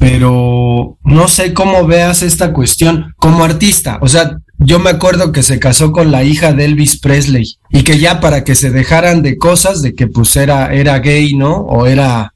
pero 0.00 0.98
no 1.02 1.28
sé 1.28 1.54
cómo 1.54 1.86
veas 1.86 2.22
esta 2.22 2.52
cuestión 2.52 3.14
como 3.16 3.42
artista. 3.42 3.98
O 4.02 4.08
sea, 4.08 4.38
yo 4.58 4.78
me 4.78 4.90
acuerdo 4.90 5.32
que 5.32 5.42
se 5.42 5.58
casó 5.58 5.92
con 5.92 6.12
la 6.12 6.24
hija 6.24 6.52
de 6.52 6.66
Elvis 6.66 7.00
Presley 7.00 7.56
y 7.70 7.84
que 7.84 7.98
ya 7.98 8.20
para 8.20 8.44
que 8.44 8.54
se 8.54 8.70
dejaran 8.70 9.22
de 9.22 9.38
cosas, 9.38 9.80
de 9.80 9.94
que 9.94 10.08
pues 10.08 10.36
era, 10.36 10.74
era 10.74 10.98
gay, 10.98 11.34
¿no? 11.34 11.56
O 11.56 11.86
era 11.86 12.34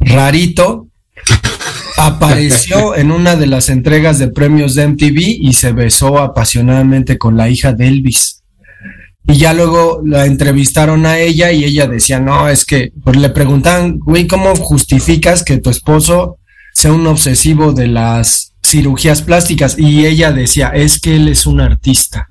rarito, 0.00 0.88
apareció 2.08 2.94
en 2.96 3.10
una 3.12 3.36
de 3.36 3.46
las 3.46 3.68
entregas 3.68 4.18
de 4.18 4.28
premios 4.28 4.74
de 4.74 4.88
MTV 4.88 5.18
y 5.40 5.52
se 5.52 5.72
besó 5.72 6.18
apasionadamente 6.18 7.18
con 7.18 7.36
la 7.36 7.48
hija 7.48 7.72
de 7.72 7.88
Elvis. 7.88 8.42
Y 9.26 9.36
ya 9.36 9.52
luego 9.52 10.00
la 10.04 10.24
entrevistaron 10.24 11.04
a 11.04 11.18
ella 11.18 11.52
y 11.52 11.64
ella 11.64 11.86
decía, 11.86 12.18
no, 12.18 12.48
es 12.48 12.64
que, 12.64 12.92
pues 13.04 13.16
le 13.18 13.28
preguntaban, 13.28 13.98
güey, 13.98 14.26
¿cómo 14.26 14.56
justificas 14.56 15.44
que 15.44 15.58
tu 15.58 15.68
esposo 15.68 16.38
sea 16.72 16.92
un 16.92 17.06
obsesivo 17.06 17.72
de 17.72 17.88
las 17.88 18.54
cirugías 18.64 19.20
plásticas? 19.20 19.78
Y 19.78 20.06
ella 20.06 20.32
decía, 20.32 20.68
es 20.68 20.98
que 20.98 21.16
él 21.16 21.28
es 21.28 21.44
un 21.44 21.60
artista. 21.60 22.30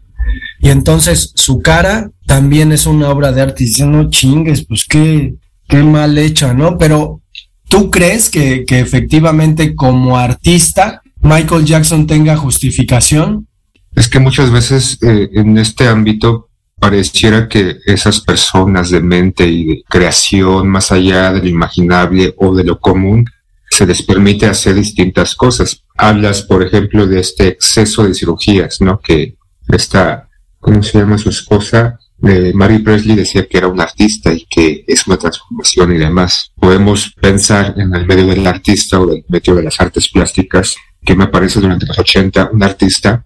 Y 0.60 0.70
entonces 0.70 1.32
su 1.36 1.62
cara 1.62 2.10
también 2.26 2.72
es 2.72 2.88
una 2.88 3.10
obra 3.10 3.32
de 3.32 3.42
arte. 3.42 3.64
Y 3.64 3.68
dice, 3.68 3.86
no 3.86 4.10
chingues, 4.10 4.66
pues 4.66 4.86
qué, 4.86 5.36
qué 5.68 5.84
mal 5.84 6.18
hecha, 6.18 6.56
¿no? 6.56 6.80
Pero 6.80 7.22
¿tú 7.70 7.90
crees 7.92 8.30
que, 8.30 8.66
efectivamente 8.68 9.76
como 9.76 10.18
artista 10.18 11.02
Michael 11.22 11.66
Jackson 11.66 12.08
tenga 12.08 12.38
justificación? 12.38 13.48
Es 13.96 14.08
que 14.08 14.20
muchas 14.20 14.52
veces 14.52 14.98
eh, 15.02 15.30
en 15.34 15.58
este 15.58 15.88
ámbito 15.88 16.50
pareciera 16.80 17.48
que 17.48 17.78
esas 17.86 18.22
personas 18.22 18.92
de 18.92 19.02
mente 19.02 19.48
y 19.48 19.66
de 19.66 19.84
creación 19.90 20.68
más 20.68 20.92
allá 20.92 21.34
del 21.34 21.48
imaginable 21.48 22.36
o 22.38 22.56
de 22.56 22.64
lo 22.64 22.80
común 22.80 23.26
se 23.70 23.86
les 23.86 24.02
permite 24.02 24.46
hacer 24.46 24.76
distintas 24.76 25.36
cosas. 25.36 25.84
Hablas, 25.98 26.44
por 26.44 26.64
ejemplo, 26.64 27.08
de 27.08 27.20
este 27.20 27.48
exceso 27.48 28.04
de 28.04 28.14
cirugías, 28.14 28.80
¿no? 28.80 29.00
Que 29.00 29.36
esta, 29.68 30.30
¿cómo 30.60 30.84
se 30.84 31.00
llama 31.00 31.18
su 31.18 31.30
esposa? 31.30 32.00
Eh, 32.24 32.52
Mary 32.54 32.80
Presley 32.80 33.16
decía 33.16 33.48
que 33.48 33.58
era 33.58 33.68
un 33.68 33.80
artista 33.80 34.34
y 34.34 34.46
que 34.46 34.84
es 34.88 35.06
una 35.08 35.18
transformación 35.18 35.96
y 35.96 35.98
demás. 36.00 36.52
Podemos 36.56 37.14
pensar 37.22 37.76
en 37.78 37.94
el 37.94 38.06
medio 38.06 38.28
del 38.28 38.46
artista 38.48 39.00
o 39.00 39.06
del 39.06 39.24
medio 39.28 39.56
de 39.56 39.64
las 39.64 39.80
artes 39.80 40.10
plásticas, 40.10 40.76
que 41.06 41.16
me 41.16 41.28
parece 41.28 41.60
durante 41.60 41.86
los 41.86 42.00
80 42.00 42.50
un 42.52 42.64
artista 42.64 43.24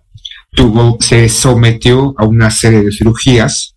tuvo, 0.51 0.98
se 1.00 1.29
sometió 1.29 2.13
a 2.17 2.25
una 2.25 2.51
serie 2.51 2.83
de 2.83 2.91
cirugías 2.91 3.75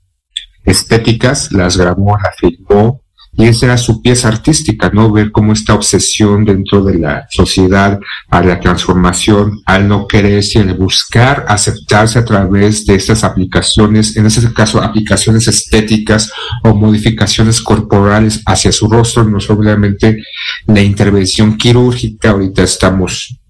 estéticas, 0.65 1.53
las 1.53 1.77
grabó, 1.77 2.17
las 2.17 2.37
filmó, 2.37 3.03
y 3.37 3.47
esa 3.47 3.67
era 3.67 3.77
su 3.79 4.01
pieza 4.01 4.29
artística, 4.29 4.91
¿no? 4.91 5.11
Ver 5.11 5.33
cómo 5.33 5.53
esta 5.53 5.75
obsesión 5.75 6.45
dentro 6.45 6.85
de 6.85 6.99
la 6.99 7.27
sociedad 7.31 7.99
a 8.31 8.43
la 8.43 8.61
transformación, 8.61 9.61
al 9.67 9.89
no 9.89 10.07
quererse, 10.07 10.61
al 10.61 10.75
buscar 10.75 11.45
aceptarse 11.49 12.19
a 12.19 12.25
través 12.25 12.87
de 12.87 12.95
estas 12.95 13.25
aplicaciones, 13.25 14.17
en 14.17 14.27
ese 14.27 14.53
caso 14.53 14.81
aplicaciones 14.81 15.49
estéticas 15.49 16.31
o 16.63 16.75
modificaciones 16.75 17.61
corporales 17.61 18.41
hacia 18.47 18.71
su 18.71 18.89
rostro, 18.89 19.25
no 19.25 19.41
solamente 19.41 20.23
la 20.67 20.83
intervención 20.83 21.57
quirúrgica, 21.57 22.31
ahorita 22.31 22.63
estamos, 22.63 23.41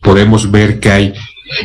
podemos 0.00 0.50
ver 0.50 0.78
que 0.78 0.90
hay 0.90 1.14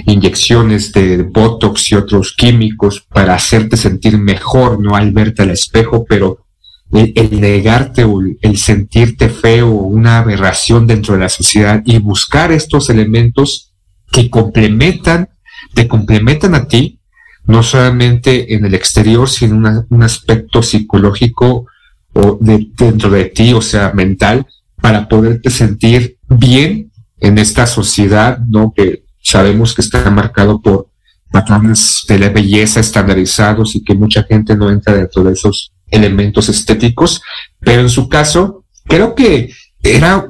inyecciones 0.05 0.91
de 0.91 1.23
botox 1.23 1.91
y 1.91 1.95
otros 1.95 2.33
químicos 2.35 3.05
para 3.07 3.35
hacerte 3.35 3.77
sentir 3.77 4.17
mejor, 4.17 4.81
no 4.81 4.95
al 4.95 5.11
verte 5.11 5.43
al 5.43 5.51
espejo, 5.51 6.05
pero 6.07 6.46
el, 6.91 7.41
negarte 7.41 8.03
o 8.03 8.21
el, 8.21 8.57
sentirte 8.57 9.29
feo 9.29 9.69
o 9.69 9.83
una 9.83 10.19
aberración 10.19 10.87
dentro 10.87 11.13
de 11.13 11.21
la 11.21 11.29
sociedad 11.29 11.81
y 11.85 11.99
buscar 11.99 12.51
estos 12.51 12.89
elementos 12.89 13.73
que 14.11 14.29
complementan, 14.29 15.29
te 15.73 15.87
complementan 15.87 16.55
a 16.55 16.67
ti, 16.67 16.99
no 17.45 17.63
solamente 17.63 18.53
en 18.53 18.65
el 18.65 18.73
exterior, 18.73 19.29
sino 19.29 19.85
un 19.89 20.03
aspecto 20.03 20.63
psicológico 20.63 21.65
o 22.13 22.37
de, 22.39 22.67
dentro 22.77 23.09
de 23.09 23.25
ti, 23.25 23.53
o 23.53 23.61
sea, 23.61 23.91
mental, 23.93 24.47
para 24.81 25.07
poderte 25.07 25.49
sentir 25.49 26.17
bien 26.29 26.91
en 27.19 27.37
esta 27.37 27.65
sociedad, 27.65 28.39
¿no? 28.47 28.73
Que 28.75 29.03
sabemos 29.21 29.73
que 29.73 29.81
está 29.81 30.09
marcado 30.09 30.61
por 30.61 30.89
patrones 31.31 32.05
de 32.07 32.19
la 32.19 32.29
belleza 32.29 32.79
estandarizados 32.79 33.75
y 33.75 33.83
que 33.83 33.93
mucha 33.93 34.23
gente 34.23 34.55
no 34.55 34.71
entra 34.71 34.95
dentro 34.95 35.23
de 35.23 35.33
esos 35.33 35.73
elementos 35.91 36.49
estéticos, 36.49 37.21
pero 37.59 37.81
en 37.81 37.89
su 37.89 38.07
caso, 38.09 38.65
creo 38.85 39.15
que 39.15 39.51
era, 39.81 40.25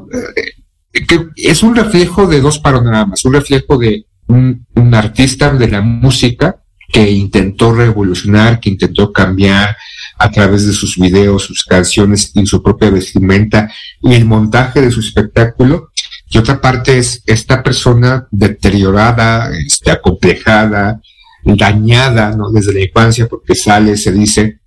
eh, 0.93 1.03
que 1.07 1.27
es 1.35 1.63
un 1.63 1.75
reflejo 1.75 2.27
de 2.27 2.41
dos 2.41 2.59
panoramas, 2.59 3.25
un 3.25 3.33
reflejo 3.33 3.77
de 3.77 4.05
un, 4.27 4.65
artista 4.93 5.51
de 5.53 5.67
la 5.67 5.81
música 5.81 6.57
que 6.91 7.09
intentó 7.09 7.73
revolucionar, 7.73 8.59
que 8.59 8.69
intentó 8.69 9.11
cambiar 9.11 9.75
a 10.17 10.31
través 10.31 10.65
de 10.65 10.73
sus 10.73 10.97
videos, 10.97 11.43
sus 11.43 11.63
canciones 11.63 12.31
y 12.33 12.45
su 12.45 12.63
propia 12.63 12.89
vestimenta 12.89 13.69
y 14.01 14.13
el 14.13 14.25
montaje 14.25 14.81
de 14.81 14.91
su 14.91 15.01
espectáculo. 15.01 15.89
Y 16.29 16.37
otra 16.37 16.59
parte 16.59 16.97
es 16.97 17.21
esta 17.25 17.61
persona 17.61 18.27
deteriorada, 18.31 19.49
este, 19.57 19.91
acomplejada, 19.91 21.01
dañada, 21.43 22.35
¿no? 22.35 22.51
Desde 22.51 22.73
la 22.73 22.81
infancia, 22.81 23.27
porque 23.27 23.55
sale, 23.55 23.95
se 23.97 24.11
dice 24.11 24.59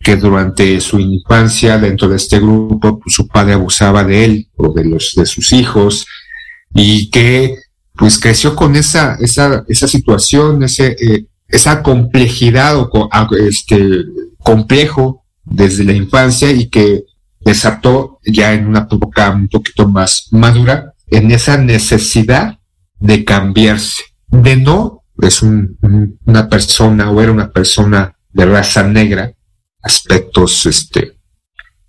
que 0.00 0.16
durante 0.16 0.80
su 0.80 0.98
infancia 1.00 1.78
dentro 1.78 2.08
de 2.08 2.16
este 2.16 2.38
grupo, 2.38 2.98
pues, 3.00 3.14
su 3.14 3.26
padre 3.26 3.54
abusaba 3.54 4.04
de 4.04 4.24
él 4.24 4.48
o 4.56 4.72
de 4.72 4.84
los, 4.84 5.12
de 5.16 5.26
sus 5.26 5.52
hijos 5.52 6.06
y 6.74 7.10
que 7.10 7.56
pues 7.96 8.18
creció 8.20 8.54
con 8.54 8.76
esa, 8.76 9.16
esa, 9.20 9.64
esa 9.68 9.88
situación, 9.88 10.62
ese, 10.62 10.96
eh, 11.00 11.26
esa 11.48 11.82
complejidad 11.82 12.76
o 12.78 12.88
co- 12.90 13.08
este 13.36 14.04
complejo 14.38 15.24
desde 15.44 15.82
la 15.82 15.92
infancia 15.94 16.50
y 16.52 16.68
que 16.68 17.04
desató 17.40 18.20
ya 18.24 18.52
en 18.54 18.66
una 18.68 18.80
época 18.90 19.30
un 19.30 19.48
poquito 19.48 19.88
más 19.88 20.28
madura 20.30 20.94
en 21.08 21.30
esa 21.32 21.56
necesidad 21.56 22.58
de 23.00 23.24
cambiarse, 23.24 24.02
de 24.28 24.56
no 24.56 25.02
es 25.20 25.42
un- 25.42 25.76
una 26.24 26.48
persona 26.48 27.10
o 27.10 27.20
era 27.20 27.32
una 27.32 27.50
persona 27.50 28.14
de 28.32 28.46
raza 28.46 28.84
negra, 28.86 29.32
aspectos, 29.82 30.66
este, 30.66 31.18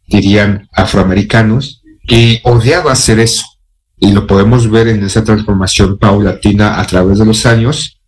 dirían 0.08 0.68
afroamericanos, 0.74 1.82
que 2.08 2.42
odiaba 2.44 2.92
hacer 2.92 3.20
eso. 3.20 3.44
Y 3.98 4.12
lo 4.12 4.28
podemos 4.28 4.70
ver 4.70 4.88
en 4.88 5.04
esa 5.04 5.24
transformación 5.24 5.98
paulatina 5.98 6.80
a 6.80 6.88
través 6.88 7.20
de 7.20 7.26
los 7.26 7.46
años, 7.46 8.00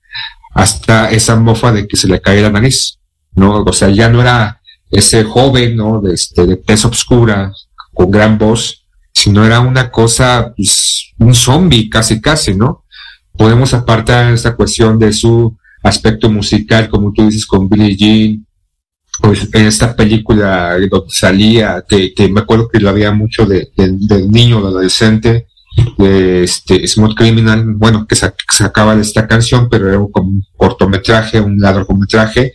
hasta 0.54 1.10
esa 1.12 1.36
mofa 1.36 1.72
de 1.72 1.88
que 1.88 1.98
se 1.98 2.08
le 2.08 2.22
cae 2.22 2.42
la 2.42 2.50
nariz, 2.50 3.00
¿no? 3.34 3.62
O 3.64 3.74
sea, 3.74 3.90
ya 3.90 4.10
no 4.10 4.22
era 4.22 4.62
ese 4.90 5.24
joven, 5.24 5.76
¿no? 5.76 6.02
De, 6.02 6.14
este, 6.14 6.46
de 6.46 6.58
tez 6.58 6.86
obscura, 6.86 7.52
con 7.94 8.10
gran 8.10 8.38
voz, 8.38 8.86
sino 9.14 9.46
era 9.46 9.60
una 9.60 9.92
cosa, 9.92 10.54
pues, 10.56 11.14
un 11.20 11.34
zombie, 11.34 11.90
casi, 11.90 12.22
casi, 12.22 12.54
¿no? 12.54 12.86
Podemos 13.38 13.74
apartar 13.74 14.34
esta 14.34 14.56
cuestión 14.56 14.98
de 14.98 15.14
su 15.14 15.58
aspecto 15.84 16.30
musical, 16.30 16.90
como 16.90 17.12
tú 17.14 17.26
dices, 17.26 17.46
con 17.46 17.70
Billie 17.70 17.96
Jean, 17.96 18.46
pues 19.22 19.48
en 19.54 19.66
esta 19.66 19.96
película 19.96 20.76
donde 20.90 21.08
salía, 21.10 21.84
que, 21.88 22.14
que 22.14 22.28
me 22.30 22.42
acuerdo 22.42 22.68
que 22.70 22.80
lo 22.80 22.90
había 22.90 23.12
mucho 23.12 23.46
de, 23.46 23.70
de- 23.78 23.92
del 23.98 24.30
niño, 24.32 24.58
del 24.58 24.68
adolescente, 24.68 25.48
de 25.98 26.44
este 26.44 26.86
Smooth 26.88 27.16
Criminal, 27.16 27.64
bueno, 27.76 28.06
que 28.08 28.16
sa- 28.16 28.32
que 28.32 28.56
sacaba 28.56 28.96
esta 28.96 29.28
canción, 29.28 29.70
pero 29.70 29.88
era 29.90 30.00
como 30.12 30.30
un 30.30 30.44
cortometraje, 30.58 31.40
un 31.40 31.58
largometraje, 31.60 32.54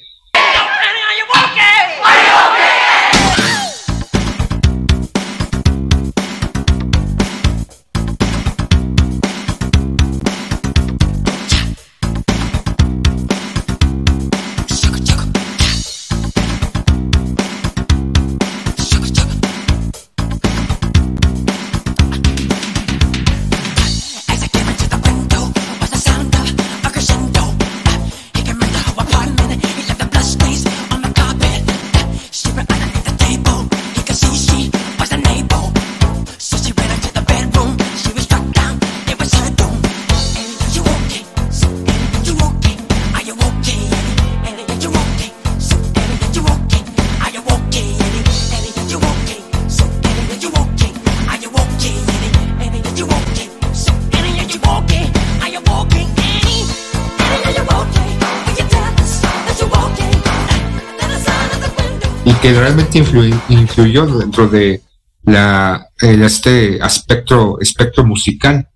que 62.41 62.53
realmente 62.53 62.99
influ- 63.03 63.41
influyó 63.49 64.07
dentro 64.07 64.49
de 64.49 64.83
la, 65.25 65.89
el- 66.01 66.23
este 66.23 66.81
aspecto, 66.83 67.59
espectro 67.61 68.05
musical. 68.05 68.69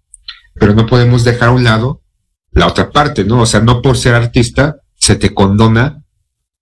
Pero 0.54 0.74
no 0.74 0.86
podemos 0.86 1.24
dejar 1.24 1.48
a 1.48 1.52
un 1.52 1.64
lado 1.64 2.02
la 2.52 2.66
otra 2.66 2.90
parte, 2.90 3.24
¿no? 3.24 3.42
O 3.42 3.46
sea, 3.46 3.60
no 3.60 3.80
por 3.80 3.96
ser 3.96 4.14
artista 4.14 4.76
se 4.96 5.16
te 5.16 5.32
condona 5.32 6.02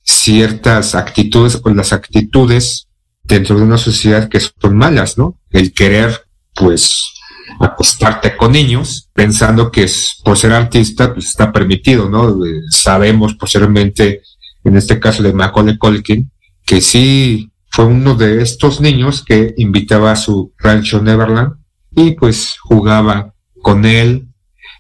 ciertas 0.02 0.94
actitudes 0.94 1.61
o 1.62 1.70
las 1.70 1.92
actitudes 1.92 2.88
dentro 3.22 3.56
de 3.56 3.62
una 3.62 3.78
sociedad 3.78 4.28
que 4.28 4.40
son 4.40 4.76
malas, 4.76 5.18
¿no? 5.18 5.38
El 5.50 5.72
querer, 5.72 6.26
pues, 6.54 7.12
acostarte 7.61 8.37
con 8.37 8.52
niños 8.52 9.08
pensando 9.12 9.70
que 9.70 9.84
es, 9.84 10.20
por 10.24 10.38
ser 10.38 10.52
artista, 10.52 11.12
pues 11.12 11.26
está 11.26 11.50
permitido, 11.52 12.08
¿no? 12.08 12.44
Eh, 12.46 12.61
sabemos 12.70 13.34
posteriormente, 13.34 14.22
en 14.64 14.76
este 14.76 15.00
caso 15.00 15.22
de 15.22 15.32
Macaulay 15.32 15.76
Culkin, 15.76 16.30
que 16.68 16.81
sí 16.81 17.50
fue 17.70 17.87
uno 17.87 18.14
de 18.14 18.42
estos 18.42 18.81
niños 18.81 19.24
que 19.24 19.54
invitaba 19.57 20.12
a 20.12 20.16
su 20.16 20.52
rancho 20.59 21.00
Neverland 21.02 21.54
y 21.96 22.12
pues 22.12 22.57
jugaba 22.61 23.35
con 23.62 23.85
él 23.85 24.28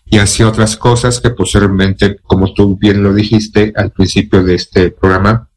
y 0.06 0.18
hacía 0.18 0.48
otras 0.48 0.76
cosas 0.76 1.20
que 1.20 1.30
posteriormente, 1.30 2.16
como 2.22 2.52
tú 2.54 2.76
bien 2.78 3.02
lo 3.02 3.12
dijiste 3.12 3.72
al 3.76 3.90
principio 3.92 4.42
de 4.42 4.54
este 4.54 4.90
programa, 4.90 5.48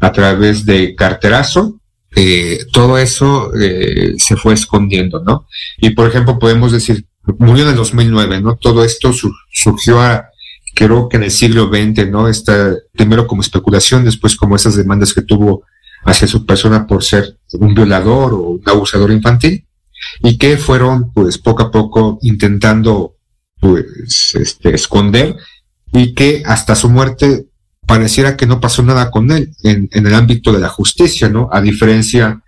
a 0.00 0.12
través 0.12 0.64
de 0.66 0.94
carterazo, 0.94 1.80
eh, 2.14 2.58
todo 2.72 2.98
eso 2.98 3.52
eh, 3.58 4.14
se 4.18 4.36
fue 4.36 4.54
escondiendo, 4.54 5.22
¿no? 5.24 5.46
Y 5.78 5.90
por 5.90 6.08
ejemplo, 6.08 6.38
podemos 6.38 6.72
decir, 6.72 7.06
murió 7.38 7.64
en 7.64 7.70
el 7.70 7.76
2009, 7.76 8.40
¿no? 8.40 8.56
Todo 8.56 8.84
esto 8.84 9.12
su- 9.12 9.32
surgió 9.52 10.00
a, 10.00 10.28
creo 10.74 11.08
que 11.08 11.16
en 11.16 11.24
el 11.24 11.30
siglo 11.30 11.68
XX, 11.68 12.10
¿no? 12.10 12.28
Está 12.28 12.74
primero 12.92 13.26
como 13.26 13.42
especulación, 13.42 14.04
después 14.04 14.36
como 14.36 14.56
esas 14.56 14.76
demandas 14.76 15.12
que 15.12 15.22
tuvo 15.22 15.64
hacia 16.04 16.26
su 16.26 16.44
persona 16.44 16.86
por 16.86 17.04
ser 17.04 17.38
un 17.52 17.74
violador 17.74 18.34
o 18.34 18.40
un 18.50 18.62
abusador 18.66 19.10
infantil 19.12 19.66
y 20.22 20.36
que 20.36 20.56
fueron 20.56 21.12
pues 21.12 21.38
poco 21.38 21.62
a 21.62 21.70
poco 21.70 22.18
intentando 22.22 23.16
pues 23.60 24.34
este 24.34 24.74
esconder 24.74 25.36
y 25.92 26.14
que 26.14 26.42
hasta 26.44 26.74
su 26.74 26.88
muerte 26.88 27.46
pareciera 27.86 28.36
que 28.36 28.46
no 28.46 28.60
pasó 28.60 28.82
nada 28.82 29.10
con 29.10 29.30
él 29.30 29.52
en, 29.62 29.88
en 29.92 30.06
el 30.06 30.14
ámbito 30.14 30.52
de 30.52 30.60
la 30.60 30.68
justicia, 30.68 31.28
¿no? 31.28 31.48
A 31.52 31.60
diferencia 31.60 32.42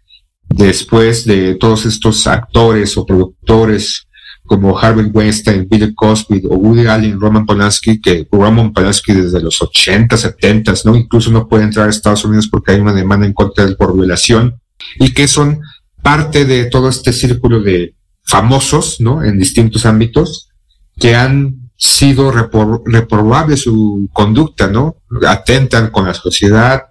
después 0.48 1.24
de 1.24 1.54
todos 1.54 1.86
estos 1.86 2.26
actores 2.26 2.96
o 2.96 3.06
productores 3.06 4.06
como 4.46 4.78
Harvey 4.78 5.06
Weinstein, 5.06 5.66
Bill 5.68 5.94
Cosby 5.94 6.42
o 6.50 6.56
Woody 6.56 6.86
Allen, 6.86 7.18
Roman 7.18 7.46
Polanski, 7.46 8.00
que 8.00 8.28
Roman 8.30 8.72
Polanski 8.72 9.12
desde 9.14 9.40
los 9.40 9.60
80, 9.62 10.16
70, 10.16 10.74
¿no? 10.84 10.96
Incluso 10.96 11.30
no 11.30 11.48
puede 11.48 11.64
entrar 11.64 11.86
a 11.86 11.90
Estados 11.90 12.24
Unidos 12.24 12.48
porque 12.48 12.72
hay 12.72 12.80
una 12.80 12.92
demanda 12.92 13.26
en 13.26 13.32
contra 13.32 13.64
de 13.64 13.70
él 13.70 13.76
por 13.76 13.94
violación 13.94 14.60
y 14.98 15.12
que 15.14 15.28
son 15.28 15.60
parte 16.02 16.44
de 16.44 16.66
todo 16.66 16.90
este 16.90 17.12
círculo 17.12 17.60
de 17.60 17.94
famosos, 18.22 19.00
¿no? 19.00 19.22
En 19.22 19.38
distintos 19.38 19.86
ámbitos 19.86 20.50
que 20.98 21.14
han 21.14 21.70
sido 21.76 22.30
repor- 22.32 22.82
reprobables 22.84 23.62
su 23.62 24.08
conducta, 24.12 24.66
¿no? 24.66 24.96
Atentan 25.26 25.90
con 25.90 26.04
la 26.04 26.14
sociedad, 26.14 26.82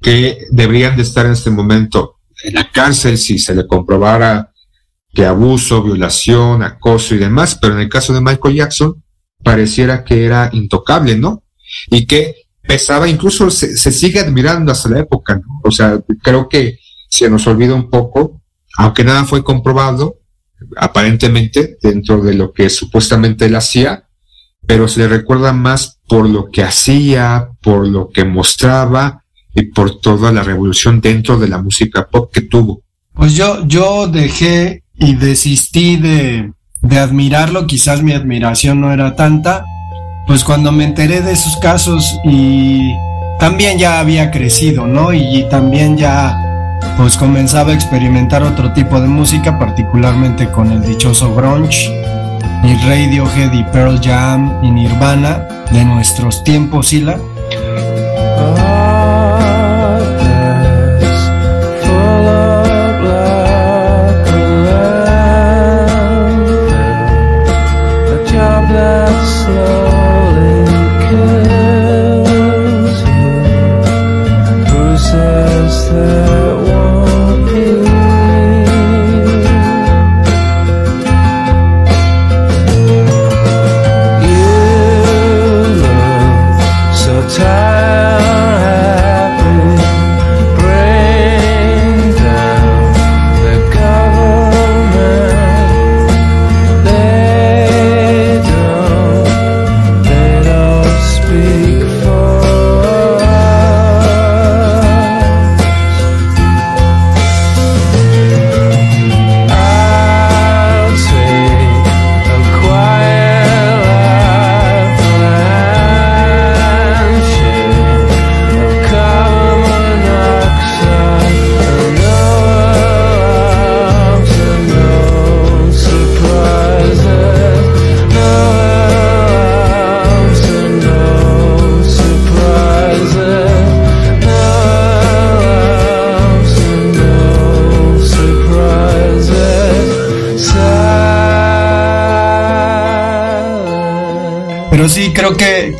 que 0.00 0.38
deberían 0.50 0.96
de 0.96 1.02
estar 1.02 1.26
en 1.26 1.32
este 1.32 1.50
momento 1.50 2.16
en 2.42 2.54
la 2.54 2.70
cárcel 2.70 3.16
si 3.18 3.38
se 3.38 3.54
le 3.54 3.66
comprobara 3.66 4.52
que 5.14 5.24
abuso, 5.24 5.82
violación, 5.82 6.62
acoso 6.62 7.14
y 7.14 7.18
demás, 7.18 7.56
pero 7.60 7.74
en 7.74 7.80
el 7.80 7.88
caso 7.88 8.12
de 8.12 8.20
Michael 8.20 8.56
Jackson 8.56 9.02
pareciera 9.42 10.04
que 10.04 10.24
era 10.24 10.50
intocable, 10.52 11.16
¿no? 11.16 11.44
Y 11.90 12.06
que 12.06 12.34
pesaba, 12.62 13.08
incluso 13.08 13.50
se, 13.50 13.76
se 13.76 13.92
sigue 13.92 14.20
admirando 14.20 14.72
hasta 14.72 14.88
la 14.88 15.00
época, 15.00 15.36
¿no? 15.36 15.60
O 15.62 15.70
sea, 15.70 16.00
creo 16.22 16.48
que 16.48 16.78
se 17.08 17.30
nos 17.30 17.46
olvida 17.46 17.74
un 17.74 17.88
poco, 17.88 18.42
aunque 18.76 19.04
nada 19.04 19.24
fue 19.24 19.44
comprobado, 19.44 20.18
aparentemente, 20.76 21.78
dentro 21.80 22.20
de 22.20 22.34
lo 22.34 22.52
que 22.52 22.70
supuestamente 22.70 23.46
él 23.46 23.56
hacía, 23.56 24.08
pero 24.66 24.88
se 24.88 25.00
le 25.00 25.08
recuerda 25.08 25.52
más 25.52 26.00
por 26.08 26.28
lo 26.28 26.50
que 26.50 26.62
hacía, 26.62 27.50
por 27.62 27.86
lo 27.86 28.08
que 28.08 28.24
mostraba 28.24 29.22
y 29.54 29.62
por 29.66 30.00
toda 30.00 30.32
la 30.32 30.42
revolución 30.42 31.00
dentro 31.00 31.38
de 31.38 31.48
la 31.48 31.58
música 31.62 32.08
pop 32.08 32.32
que 32.32 32.42
tuvo. 32.42 32.82
Pues 33.12 33.34
yo, 33.34 33.66
yo 33.66 34.08
dejé 34.08 34.83
y 34.96 35.14
desistí 35.14 35.96
de, 35.96 36.52
de 36.82 36.98
admirarlo, 36.98 37.66
quizás 37.66 38.02
mi 38.02 38.12
admiración 38.12 38.80
no 38.80 38.92
era 38.92 39.16
tanta, 39.16 39.64
pues 40.26 40.44
cuando 40.44 40.72
me 40.72 40.84
enteré 40.84 41.20
de 41.20 41.36
sus 41.36 41.56
casos 41.56 42.18
y 42.24 42.94
también 43.38 43.78
ya 43.78 43.98
había 44.00 44.30
crecido, 44.30 44.86
¿no? 44.86 45.12
Y 45.12 45.46
también 45.50 45.96
ya 45.96 46.40
pues 46.96 47.16
comenzaba 47.16 47.72
a 47.72 47.74
experimentar 47.74 48.42
otro 48.42 48.72
tipo 48.72 49.00
de 49.00 49.08
música, 49.08 49.58
particularmente 49.58 50.50
con 50.50 50.70
el 50.70 50.82
dichoso 50.82 51.34
grunge 51.34 51.90
y 52.62 52.74
Radiohead 52.86 53.52
y 53.52 53.62
Pearl 53.64 54.00
Jam 54.02 54.60
y 54.62 54.70
Nirvana 54.70 55.46
de 55.70 55.84
nuestros 55.84 56.44
tiempos, 56.44 56.88
Sila. 56.88 57.18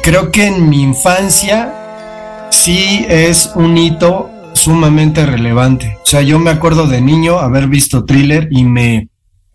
Creo 0.04 0.30
que, 0.30 0.46
en 0.46 0.68
mi 0.68 0.82
infancia 0.82 2.48
sí 2.50 3.06
es 3.08 3.50
un 3.54 3.78
hito 3.78 4.30
sumamente 4.52 5.24
relevante. 5.24 5.96
O 6.02 6.06
sea, 6.06 6.20
yo 6.20 6.38
me 6.38 6.50
acuerdo 6.50 6.86
de 6.86 7.00
niño 7.00 7.38
haber 7.38 7.68
visto 7.68 8.04
thriller 8.04 8.48
y 8.50 8.64
me, 8.64 9.08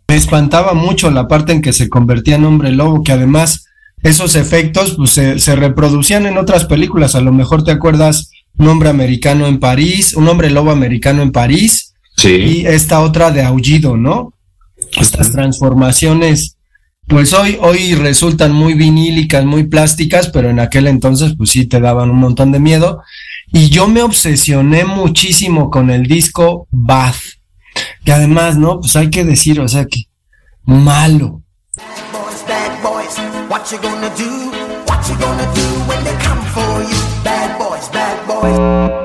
me 0.07 0.15
espantaba 0.15 0.73
mucho 0.73 1.11
la 1.11 1.27
parte 1.27 1.53
en 1.53 1.61
que 1.61 1.71
se 1.71 1.87
convertía 1.87 2.35
en 2.35 2.45
hombre 2.45 2.71
lobo, 2.71 3.03
que 3.03 3.11
además 3.11 3.67
esos 4.01 4.35
efectos 4.35 4.95
pues, 4.97 5.11
se, 5.11 5.37
se 5.37 5.55
reproducían 5.55 6.25
en 6.25 6.39
otras 6.39 6.65
películas. 6.65 7.13
A 7.13 7.21
lo 7.21 7.31
mejor 7.31 7.63
te 7.63 7.71
acuerdas 7.71 8.31
un 8.57 8.67
hombre 8.69 8.89
americano 8.89 9.45
en 9.45 9.59
París, 9.59 10.15
un 10.15 10.27
hombre 10.27 10.49
lobo 10.49 10.71
americano 10.71 11.21
en 11.21 11.31
París. 11.31 11.93
Y 12.21 12.65
esta 12.65 12.99
otra 12.99 13.31
de 13.31 13.43
aullido, 13.43 13.95
¿no? 13.95 14.33
Estas 14.99 15.31
transformaciones 15.31 16.57
pues 17.09 17.33
hoy, 17.33 17.57
hoy 17.59 17.95
resultan 17.95 18.53
muy 18.53 18.75
vinílicas, 18.75 19.43
muy 19.43 19.63
plásticas, 19.63 20.29
pero 20.29 20.49
en 20.49 20.59
aquel 20.59 20.87
entonces 20.87 21.33
pues 21.35 21.49
sí 21.49 21.65
te 21.65 21.81
daban 21.81 22.11
un 22.11 22.17
montón 22.17 22.51
de 22.51 22.59
miedo. 22.59 23.01
Y 23.51 23.69
yo 23.69 23.87
me 23.87 24.03
obsesioné 24.03 24.85
muchísimo 24.85 25.71
con 25.71 25.89
el 25.89 26.05
disco 26.05 26.67
Bath, 26.69 27.17
que 28.05 28.13
además, 28.13 28.57
¿no? 28.57 28.79
Pues 28.79 28.95
hay 28.95 29.09
que 29.09 29.25
decir, 29.25 29.59
o 29.59 29.67
sea 29.67 29.85
que 29.85 30.03
malo. 30.63 31.41
boys, 32.11 32.43
bad 32.47 32.83
boys, 32.83 33.17
what 33.49 33.71
you 38.91 38.98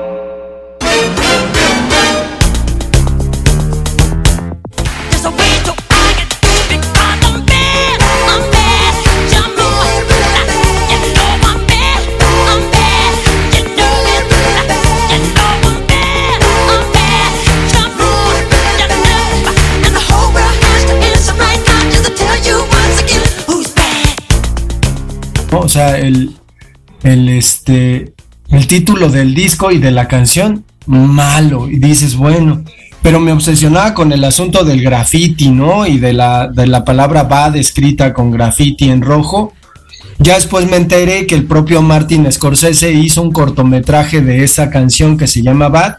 O 25.59 25.69
sea, 25.69 25.97
el, 25.97 26.35
el, 27.03 27.29
este, 27.29 28.13
el 28.49 28.67
título 28.67 29.09
del 29.09 29.33
disco 29.33 29.71
y 29.71 29.77
de 29.77 29.91
la 29.91 30.07
canción, 30.07 30.65
malo. 30.85 31.69
Y 31.69 31.79
dices, 31.79 32.15
bueno, 32.15 32.63
pero 33.01 33.19
me 33.19 33.31
obsesionaba 33.31 33.93
con 33.93 34.11
el 34.11 34.23
asunto 34.23 34.63
del 34.63 34.81
graffiti, 34.81 35.49
¿no? 35.49 35.85
Y 35.85 35.99
de 35.99 36.13
la, 36.13 36.47
de 36.47 36.67
la 36.67 36.83
palabra 36.83 37.23
bad 37.23 37.55
escrita 37.55 38.13
con 38.13 38.31
graffiti 38.31 38.89
en 38.89 39.01
rojo. 39.01 39.53
Ya 40.17 40.35
después 40.35 40.67
me 40.69 40.77
enteré 40.77 41.27
que 41.27 41.35
el 41.35 41.45
propio 41.45 41.81
Martin 41.81 42.31
Scorsese 42.31 42.93
hizo 42.93 43.21
un 43.21 43.31
cortometraje 43.31 44.21
de 44.21 44.43
esa 44.43 44.69
canción 44.69 45.17
que 45.17 45.27
se 45.27 45.41
llama 45.41 45.69
Bad. 45.69 45.97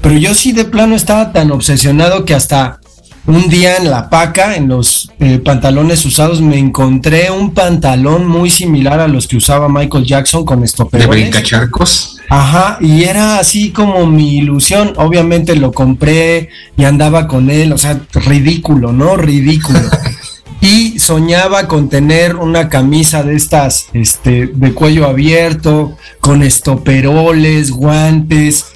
Pero 0.00 0.16
yo 0.16 0.34
sí 0.34 0.52
de 0.52 0.64
plano 0.64 0.96
estaba 0.96 1.32
tan 1.32 1.52
obsesionado 1.52 2.24
que 2.24 2.34
hasta 2.34 2.80
un 3.26 3.48
día 3.48 3.76
en 3.76 3.90
la 3.90 4.10
paca, 4.10 4.56
en 4.56 4.68
los 4.68 5.10
eh, 5.20 5.38
pantalones 5.38 6.04
usados, 6.04 6.40
me 6.40 6.58
encontré 6.58 7.30
un 7.30 7.54
pantalón 7.54 8.26
muy 8.26 8.50
similar 8.50 9.00
a 9.00 9.06
los 9.06 9.28
que 9.28 9.36
usaba 9.36 9.68
Michael 9.68 10.04
Jackson 10.04 10.44
con 10.44 10.60
de 10.60 10.66
estoperoles. 10.66 11.08
brincacharcos. 11.08 12.18
Ajá, 12.28 12.78
y 12.80 13.04
era 13.04 13.38
así 13.38 13.70
como 13.70 14.06
mi 14.06 14.38
ilusión. 14.38 14.94
Obviamente 14.96 15.54
lo 15.54 15.70
compré 15.70 16.48
y 16.76 16.84
andaba 16.84 17.28
con 17.28 17.50
él, 17.50 17.72
o 17.72 17.78
sea, 17.78 18.00
ridículo, 18.12 18.92
¿no? 18.92 19.16
Ridículo. 19.16 19.80
y 20.60 20.98
soñaba 20.98 21.68
con 21.68 21.88
tener 21.88 22.36
una 22.36 22.68
camisa 22.68 23.22
de 23.22 23.36
estas, 23.36 23.86
este, 23.92 24.46
de 24.46 24.72
cuello 24.74 25.06
abierto, 25.06 25.96
con 26.20 26.42
estoperoles, 26.42 27.70
guantes. 27.70 28.66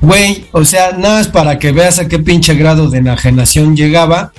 Güey, 0.00 0.46
o 0.52 0.64
sea, 0.64 0.92
nada 0.92 1.18
más 1.18 1.28
para 1.28 1.58
que 1.58 1.72
veas 1.72 1.98
a 1.98 2.08
qué 2.08 2.18
pinche 2.18 2.54
grado 2.54 2.88
de 2.88 2.98
enajenación 2.98 3.76
llegaba. 3.76 4.32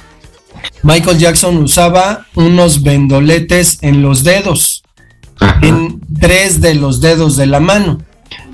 Michael 0.84 1.18
Jackson 1.18 1.58
usaba 1.58 2.26
unos 2.36 2.84
vendoletes 2.84 3.80
en 3.82 4.02
los 4.02 4.24
dedos, 4.24 4.84
en 5.62 6.00
tres 6.20 6.62
de 6.62 6.76
los 6.76 7.02
dedos 7.02 7.36
de 7.36 7.48
la 7.48 7.60
mano. 7.60 8.00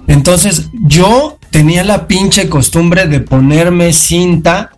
Entonces 0.08 0.70
yo 0.84 1.38
tenía 1.52 1.84
la 1.84 2.08
pinche 2.08 2.50
costumbre 2.50 3.08
de 3.08 3.20
ponerme 3.20 3.94
cinta 3.94 4.72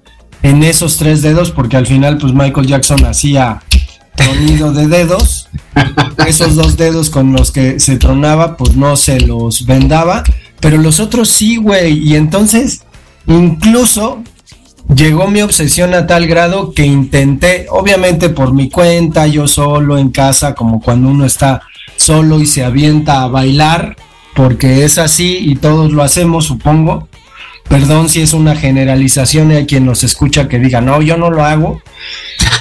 en 0.44 0.64
esos 0.64 0.98
tres 0.98 1.22
dedos 1.22 1.52
porque 1.52 1.78
al 1.78 1.88
final 1.88 2.18
pues 2.18 2.34
Michael 2.34 2.68
Jackson 2.68 3.06
hacía 3.06 3.62
tronido 4.16 4.72
de 4.74 4.88
dedos. 4.88 5.50
Esos 6.28 6.56
dos 6.56 6.76
dedos 6.76 7.10
con 7.10 7.32
los 7.32 7.52
que 7.52 7.80
se 7.80 7.98
tronaba 7.98 8.58
pues 8.58 8.76
no 8.76 8.98
se 8.98 9.22
los 9.22 9.66
vendaba, 9.66 10.24
pero 10.60 10.78
los 10.78 11.00
otros 11.00 11.30
sí, 11.30 11.58
güey. 11.58 11.98
Y 12.00 12.16
entonces 12.16 12.84
incluso 13.28 14.24
llegó 14.94 15.28
mi 15.28 15.42
obsesión 15.42 15.94
a 15.94 16.08
tal 16.08 16.28
grado 16.28 16.74
que 16.74 16.86
intenté, 16.86 17.68
obviamente 17.70 18.30
por 18.30 18.54
mi 18.54 18.70
cuenta, 18.70 19.28
yo 19.28 19.48
solo 19.48 19.98
en 19.98 20.10
casa, 20.10 20.56
como 20.56 20.82
cuando 20.82 21.10
uno 21.10 21.26
está 21.26 21.62
solo 21.98 22.40
y 22.40 22.46
se 22.46 22.64
avienta 22.64 23.24
a 23.24 23.28
bailar, 23.28 23.96
porque 24.36 24.84
es 24.86 24.98
así 24.98 25.38
y 25.42 25.56
todos 25.56 25.92
lo 25.92 26.04
hacemos, 26.04 26.46
supongo. 26.46 27.08
Perdón 27.68 28.08
si 28.08 28.22
es 28.22 28.34
una 28.34 28.56
generalización 28.56 29.52
y 29.52 29.56
hay 29.56 29.66
quien 29.66 29.86
nos 29.86 30.04
escucha 30.04 30.48
que 30.48 30.60
diga, 30.60 30.80
no, 30.80 31.02
yo 31.02 31.18
no 31.18 31.30
lo 31.30 31.44
hago. 31.44 31.82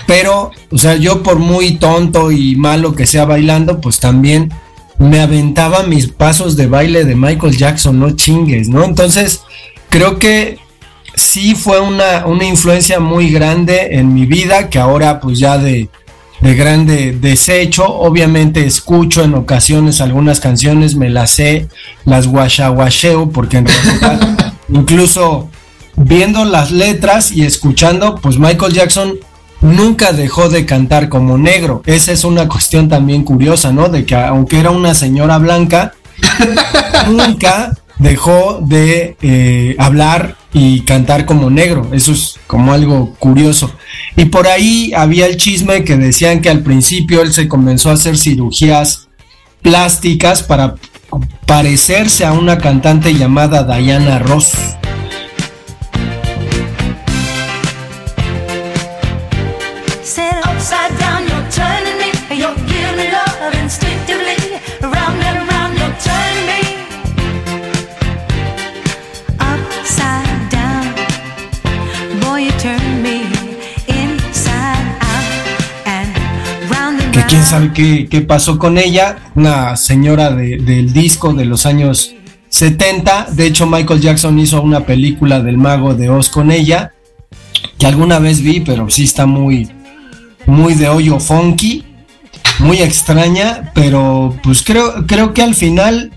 Pero, 0.06 0.50
o 0.70 0.78
sea, 0.78 0.96
yo 0.96 1.22
por 1.22 1.38
muy 1.38 1.76
tonto 1.76 2.32
y 2.32 2.56
malo 2.56 2.94
que 2.94 3.06
sea 3.06 3.24
bailando, 3.24 3.80
pues 3.80 4.00
también 4.00 4.52
me 4.98 5.20
aventaba 5.20 5.82
mis 5.82 6.08
pasos 6.08 6.56
de 6.56 6.66
baile 6.66 7.04
de 7.04 7.14
Michael 7.14 7.56
Jackson, 7.56 7.98
no 7.98 8.10
chingues, 8.12 8.68
¿no? 8.68 8.84
Entonces, 8.84 9.42
creo 9.90 10.18
que 10.18 10.58
sí 11.14 11.54
fue 11.54 11.80
una, 11.80 12.26
una 12.26 12.44
influencia 12.44 13.00
muy 13.00 13.30
grande 13.30 13.88
en 13.92 14.14
mi 14.14 14.26
vida, 14.26 14.70
que 14.70 14.78
ahora 14.78 15.20
pues 15.20 15.38
ya 15.38 15.58
de, 15.58 15.88
de 16.40 16.54
grande 16.54 17.12
desecho. 17.12 17.84
Obviamente 17.86 18.64
escucho 18.64 19.24
en 19.24 19.34
ocasiones 19.34 20.00
algunas 20.00 20.40
canciones, 20.40 20.94
me 20.94 21.10
las 21.10 21.30
sé, 21.30 21.68
las 22.04 22.26
guachaguacheo, 22.26 23.30
porque 23.30 23.58
en 23.58 23.66
realidad, 23.66 24.54
incluso 24.68 25.48
viendo 25.96 26.44
las 26.44 26.70
letras 26.70 27.32
y 27.32 27.42
escuchando, 27.44 28.16
pues 28.16 28.38
Michael 28.38 28.72
Jackson 28.72 29.14
nunca 29.60 30.12
dejó 30.12 30.48
de 30.48 30.66
cantar 30.66 31.08
como 31.08 31.38
negro. 31.38 31.82
Esa 31.86 32.12
es 32.12 32.24
una 32.24 32.48
cuestión 32.48 32.88
también 32.88 33.24
curiosa, 33.24 33.72
¿no? 33.72 33.88
De 33.88 34.04
que 34.04 34.14
aunque 34.14 34.58
era 34.58 34.70
una 34.70 34.94
señora 34.94 35.38
blanca, 35.38 35.94
nunca 37.10 37.76
dejó 37.98 38.60
de 38.62 39.16
eh, 39.22 39.76
hablar 39.78 40.36
y 40.52 40.80
cantar 40.80 41.26
como 41.26 41.50
negro. 41.50 41.88
Eso 41.92 42.12
es 42.12 42.38
como 42.46 42.72
algo 42.72 43.14
curioso. 43.18 43.72
Y 44.16 44.26
por 44.26 44.46
ahí 44.46 44.92
había 44.94 45.26
el 45.26 45.36
chisme 45.36 45.84
que 45.84 45.96
decían 45.96 46.40
que 46.40 46.50
al 46.50 46.60
principio 46.60 47.22
él 47.22 47.32
se 47.32 47.48
comenzó 47.48 47.90
a 47.90 47.94
hacer 47.94 48.16
cirugías 48.16 49.08
plásticas 49.62 50.42
para 50.42 50.76
parecerse 51.46 52.24
a 52.24 52.32
una 52.32 52.58
cantante 52.58 53.14
llamada 53.14 53.64
Diana 53.64 54.18
Ross. 54.18 54.52
Sabe 77.46 77.72
qué, 77.72 78.08
qué 78.10 78.20
pasó 78.20 78.58
con 78.58 78.76
ella, 78.78 79.30
una 79.34 79.76
señora 79.76 80.30
de- 80.30 80.58
del 80.58 80.92
disco 80.92 81.32
de 81.32 81.44
los 81.46 81.64
años 81.66 82.14
70, 82.48 83.28
de 83.32 83.46
hecho 83.46 83.66
Michael 83.66 84.00
Jackson 84.00 84.38
hizo 84.38 84.62
una 84.62 84.80
película 84.86 85.40
del 85.40 85.58
mago 85.58 85.94
de 85.94 86.08
Oz 86.10 86.28
con 86.28 86.50
ella, 86.50 86.92
que 87.78 87.86
alguna 87.86 88.18
vez 88.18 88.40
vi, 88.40 88.60
pero 88.60 88.88
sí 88.88 89.04
está 89.04 89.26
muy, 89.26 89.68
muy 90.46 90.74
de 90.74 90.88
hoyo 90.88 91.18
funky, 91.20 91.84
muy 92.60 92.78
extraña, 92.78 93.70
pero 93.74 94.34
pues 94.42 94.62
creo, 94.62 95.06
creo 95.06 95.34
que 95.34 95.42
al 95.42 95.54
final 95.54 96.12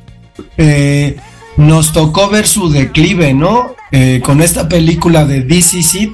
eh, 0.58 1.18
nos 1.58 1.92
tocó 1.92 2.30
ver 2.30 2.48
su 2.48 2.70
declive, 2.70 3.34
¿no? 3.34 3.76
Eh, 3.92 4.22
con 4.24 4.42
esta 4.42 4.70
película 4.70 5.26
de 5.26 5.42
This 5.42 5.74
Is 5.74 5.96
It, 5.96 6.12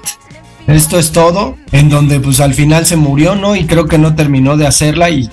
esto 0.67 0.97
es 0.97 1.11
todo, 1.11 1.57
en 1.71 1.89
donde 1.89 2.19
pues 2.19 2.39
al 2.39 2.53
final 2.53 2.85
se 2.85 2.95
murió, 2.95 3.35
¿no? 3.35 3.55
Y 3.55 3.65
creo 3.65 3.85
que 3.87 3.97
no 3.97 4.15
terminó 4.15 4.57
de 4.57 4.65
hacerla 4.65 5.09
y 5.09 5.29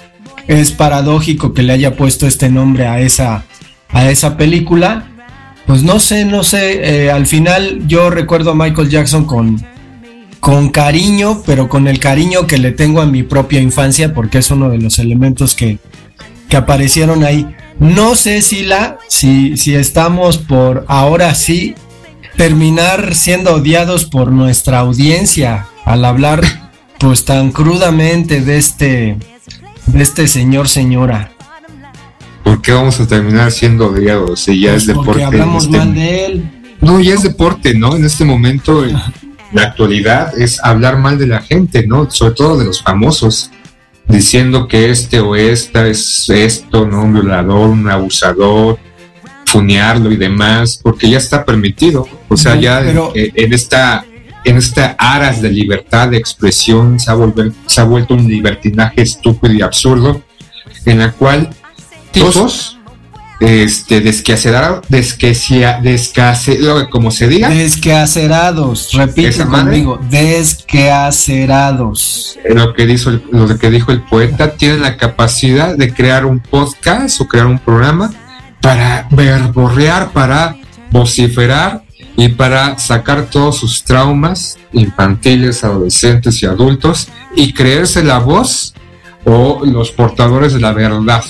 es 0.46 0.72
paradójico 0.72 1.54
que 1.54 1.62
le 1.62 1.72
haya 1.72 1.96
puesto 1.96 2.26
este 2.26 2.50
nombre 2.50 2.86
a 2.86 3.00
esa, 3.00 3.44
a 3.88 4.10
esa 4.10 4.36
película. 4.36 5.08
Pues 5.66 5.82
no 5.82 6.00
sé, 6.00 6.24
no 6.24 6.42
sé, 6.42 7.04
eh, 7.04 7.10
al 7.10 7.26
final 7.26 7.86
yo 7.86 8.10
recuerdo 8.10 8.50
a 8.50 8.54
Michael 8.54 8.90
Jackson 8.90 9.24
con, 9.24 9.64
con 10.40 10.70
cariño, 10.70 11.42
pero 11.46 11.68
con 11.68 11.88
el 11.88 11.98
cariño 11.98 12.46
que 12.46 12.58
le 12.58 12.72
tengo 12.72 13.00
a 13.00 13.06
mi 13.06 13.22
propia 13.22 13.60
infancia, 13.60 14.12
porque 14.12 14.38
es 14.38 14.50
uno 14.50 14.68
de 14.68 14.78
los 14.78 14.98
elementos 14.98 15.54
que, 15.54 15.78
que 16.48 16.56
aparecieron 16.56 17.24
ahí. 17.24 17.46
No 17.78 18.16
sé 18.16 18.42
si 18.42 18.64
la, 18.64 18.98
si, 19.08 19.56
si 19.56 19.74
estamos 19.74 20.36
por 20.36 20.84
ahora 20.88 21.34
sí 21.34 21.74
terminar 22.36 23.14
siendo 23.14 23.54
odiados 23.54 24.04
por 24.04 24.32
nuestra 24.32 24.80
audiencia 24.80 25.66
al 25.84 26.04
hablar 26.04 26.42
pues 26.98 27.24
tan 27.24 27.50
crudamente 27.50 28.40
de 28.40 28.58
este 28.58 29.16
de 29.86 30.02
este 30.02 30.28
señor 30.28 30.68
señora. 30.68 31.32
¿Por 32.44 32.62
qué 32.62 32.72
vamos 32.72 33.00
a 33.00 33.06
terminar 33.06 33.50
siendo 33.50 33.88
odiados 33.88 34.40
si 34.40 34.60
ya 34.60 34.74
es 34.74 34.86
deporte? 34.86 35.06
Porque 35.06 35.22
en 35.22 35.26
hablamos 35.26 35.64
este- 35.64 35.78
mal 35.78 35.94
de 35.94 36.26
él. 36.26 36.50
No, 36.80 37.00
ya 37.00 37.14
es 37.14 37.22
deporte, 37.22 37.74
¿no? 37.74 37.94
En 37.94 38.04
este 38.04 38.24
momento, 38.24 38.84
en 38.84 38.96
la 39.52 39.62
actualidad, 39.62 40.36
es 40.36 40.58
hablar 40.64 40.98
mal 40.98 41.16
de 41.16 41.28
la 41.28 41.40
gente, 41.40 41.86
¿no? 41.86 42.10
Sobre 42.10 42.34
todo 42.34 42.58
de 42.58 42.64
los 42.64 42.82
famosos, 42.82 43.50
diciendo 44.08 44.66
que 44.66 44.90
este 44.90 45.20
o 45.20 45.36
esta 45.36 45.86
es 45.86 46.28
esto, 46.28 46.84
¿no? 46.86 47.04
Un 47.04 47.12
violador, 47.14 47.70
un 47.70 47.88
abusador, 47.88 48.78
funearlo 49.52 50.10
y 50.10 50.16
demás, 50.16 50.80
porque 50.82 51.08
ya 51.10 51.18
está 51.18 51.44
permitido. 51.44 52.08
O 52.28 52.36
sea, 52.36 52.56
ya 52.56 52.80
Pero- 52.80 53.12
eh, 53.14 53.30
en 53.34 53.52
esta 53.52 54.04
en 54.44 54.56
esta 54.56 54.96
aras 54.98 55.40
de 55.40 55.50
libertad 55.50 56.08
de 56.08 56.16
expresión 56.16 56.98
se 56.98 57.12
ha, 57.12 57.14
volver- 57.14 57.52
se 57.66 57.80
ha 57.80 57.84
vuelto 57.84 58.14
un 58.14 58.26
libertinaje 58.26 59.00
estúpido 59.02 59.54
y 59.54 59.62
absurdo, 59.62 60.20
en 60.84 60.98
la 60.98 61.12
cual 61.12 61.50
tipos 62.10 62.76
este 63.38 64.00
desquacerados, 64.00 64.84
lo- 66.60 66.90
como 66.90 67.12
se 67.12 67.28
diga, 67.28 67.50
Desquacerados, 67.50 68.90
repite 68.94 69.28
¿Esa 69.28 69.44
madre? 69.44 69.84
conmigo, 69.84 70.00
desquacerados. 70.10 72.36
lo 72.48 72.72
que 72.74 72.86
dijo 72.86 73.10
el, 73.10 73.22
lo 73.30 73.58
que 73.58 73.70
dijo 73.70 73.92
el 73.92 74.00
poeta, 74.02 74.56
tienen 74.56 74.82
la 74.82 74.96
capacidad 74.96 75.76
de 75.76 75.92
crear 75.92 76.24
un 76.26 76.40
podcast 76.40 77.20
o 77.20 77.28
crear 77.28 77.46
un 77.46 77.58
programa 77.58 78.12
para 78.62 79.08
verborrear, 79.10 80.12
para 80.12 80.56
vociferar 80.90 81.82
y 82.16 82.28
para 82.28 82.78
sacar 82.78 83.26
todos 83.26 83.58
sus 83.58 83.84
traumas 83.84 84.58
infantiles, 84.72 85.64
adolescentes 85.64 86.42
y 86.42 86.46
adultos 86.46 87.08
y 87.34 87.52
creerse 87.52 88.02
la 88.02 88.18
voz 88.18 88.74
o 89.24 89.62
los 89.64 89.90
portadores 89.90 90.54
de 90.54 90.60
la 90.60 90.72
verdad. 90.72 91.24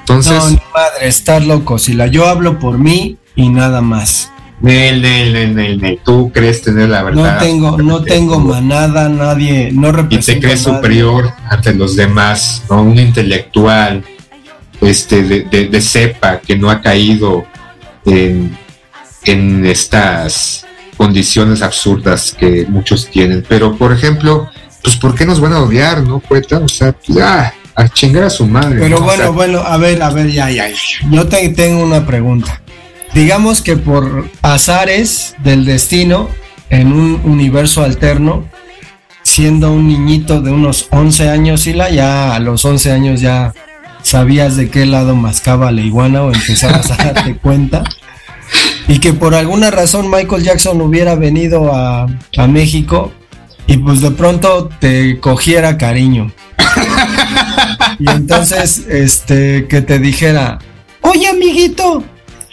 Entonces, 0.00 0.32
no, 0.32 0.60
madre, 0.74 1.08
estás 1.08 1.46
loco. 1.46 1.78
Si 1.78 1.92
la 1.92 2.06
yo 2.06 2.26
hablo 2.26 2.58
por 2.58 2.78
mí 2.78 3.18
y 3.36 3.48
nada 3.48 3.80
más. 3.80 4.30
Nel, 4.60 5.02
nel, 5.02 5.54
nel, 5.54 6.00
tú 6.04 6.30
crees 6.32 6.62
tener 6.62 6.88
la 6.88 7.02
verdad. 7.02 7.34
No 7.34 7.38
tengo, 7.40 7.78
no 7.78 8.02
tengo 8.02 8.38
manada, 8.38 9.08
nadie, 9.08 9.70
no 9.72 9.88
y 9.88 9.92
represento. 9.92 10.40
te 10.40 10.46
crees 10.46 10.66
nadie. 10.66 10.76
superior 10.76 11.32
ante 11.50 11.74
los 11.74 11.96
demás, 11.96 12.62
¿no? 12.70 12.82
Un 12.82 12.98
intelectual 12.98 14.04
este, 14.82 15.22
de, 15.22 15.40
de- 15.44 15.68
de 15.68 15.80
cepa 15.80 16.40
que 16.40 16.56
no 16.56 16.68
ha 16.70 16.80
caído 16.82 17.46
en, 18.04 18.56
en 19.24 19.64
estas 19.66 20.66
condiciones 20.96 21.62
absurdas 21.62 22.36
que 22.38 22.66
muchos 22.68 23.08
tienen. 23.08 23.44
Pero, 23.48 23.76
por 23.76 23.92
ejemplo, 23.92 24.48
pues, 24.82 24.96
¿por 24.96 25.14
qué 25.14 25.24
nos 25.24 25.40
van 25.40 25.52
a 25.54 25.60
odiar, 25.62 26.02
no, 26.02 26.18
poeta? 26.18 26.58
O 26.58 26.68
sea, 26.68 26.92
pues, 26.92 27.18
ah, 27.22 27.52
a 27.74 27.88
chingar 27.88 28.24
a 28.24 28.30
su 28.30 28.46
madre. 28.46 28.78
Pero 28.80 28.98
¿no? 28.98 29.04
O 29.04 29.06
bueno, 29.06 29.22
sea, 29.22 29.30
bueno, 29.30 29.60
a 29.60 29.76
ver, 29.78 30.02
a 30.02 30.10
ver, 30.10 30.30
ya, 30.30 30.50
ya. 30.50 30.68
ya. 30.68 30.76
Yo 31.10 31.26
te 31.28 31.48
tengo 31.50 31.82
una 31.82 32.04
pregunta. 32.06 32.60
Digamos 33.14 33.62
que 33.62 33.76
por 33.76 34.28
azares 34.42 35.34
del 35.42 35.64
destino, 35.64 36.28
en 36.70 36.92
un 36.92 37.20
universo 37.24 37.82
alterno, 37.84 38.46
siendo 39.22 39.70
un 39.72 39.86
niñito 39.88 40.40
de 40.40 40.50
unos 40.50 40.86
11 40.90 41.28
años, 41.28 41.60
Sila, 41.62 41.90
ya 41.90 42.34
a 42.34 42.38
los 42.40 42.64
11 42.64 42.90
años 42.92 43.20
ya 43.20 43.52
sabías 44.02 44.56
de 44.56 44.70
qué 44.70 44.86
lado 44.86 45.16
mascaba 45.16 45.70
la 45.72 45.80
iguana 45.80 46.22
o 46.22 46.32
empezabas 46.32 46.90
a 46.90 46.96
darte 46.96 47.36
cuenta. 47.42 47.84
Y 48.88 48.98
que 48.98 49.12
por 49.12 49.34
alguna 49.34 49.70
razón 49.70 50.10
Michael 50.10 50.42
Jackson 50.42 50.80
hubiera 50.80 51.14
venido 51.14 51.74
a, 51.74 52.06
a 52.36 52.46
México 52.46 53.12
y 53.66 53.78
pues 53.78 54.00
de 54.00 54.10
pronto 54.10 54.68
te 54.80 55.20
cogiera 55.20 55.78
cariño. 55.78 56.32
Y 57.98 58.10
entonces, 58.10 58.84
este, 58.88 59.66
que 59.68 59.80
te 59.80 59.98
dijera, 59.98 60.58
oye 61.02 61.28
amiguito, 61.28 62.02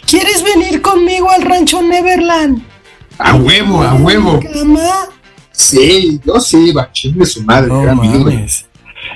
¿quieres 0.06 0.42
venir 0.44 0.80
conmigo 0.80 1.30
al 1.30 1.42
rancho 1.42 1.82
Neverland? 1.82 2.70
a 3.20 3.34
huevo, 3.34 3.82
a 3.82 3.94
huevo. 3.94 4.40
Mamá. 4.54 5.08
Sí, 5.52 6.20
yo 6.24 6.40
sí 6.40 6.68
iba, 6.68 6.90
chingue 6.92 7.26
su 7.26 7.42
madre. 7.42 7.68
No 7.68 7.94
mames. 7.94 8.66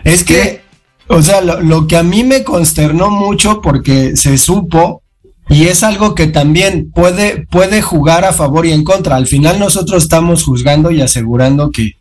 Es 0.05 0.23
que, 0.23 0.63
o 1.09 1.23
sea, 1.23 1.41
lo, 1.41 1.61
lo 1.61 1.87
que 1.87 1.97
a 1.97 2.03
mí 2.03 2.25
me 2.25 2.45
consternó 2.45 3.11
mucho 3.11 3.61
porque 3.61 4.17
se 4.17 4.39
supo 4.39 5.03
y 5.49 5.65
es 5.65 5.83
algo 5.83 6.15
que 6.15 6.27
también 6.27 6.91
puede, 6.91 7.47
puede 7.47 7.83
jugar 7.83 8.25
a 8.25 8.33
favor 8.33 8.67
y 8.67 8.73
en 8.73 8.85
contra. 8.85 9.17
Al 9.17 9.27
final 9.27 9.59
nosotros 9.59 10.03
estamos 10.03 10.45
juzgando 10.45 10.91
y 10.91 11.03
asegurando 11.03 11.71
que, 11.71 11.93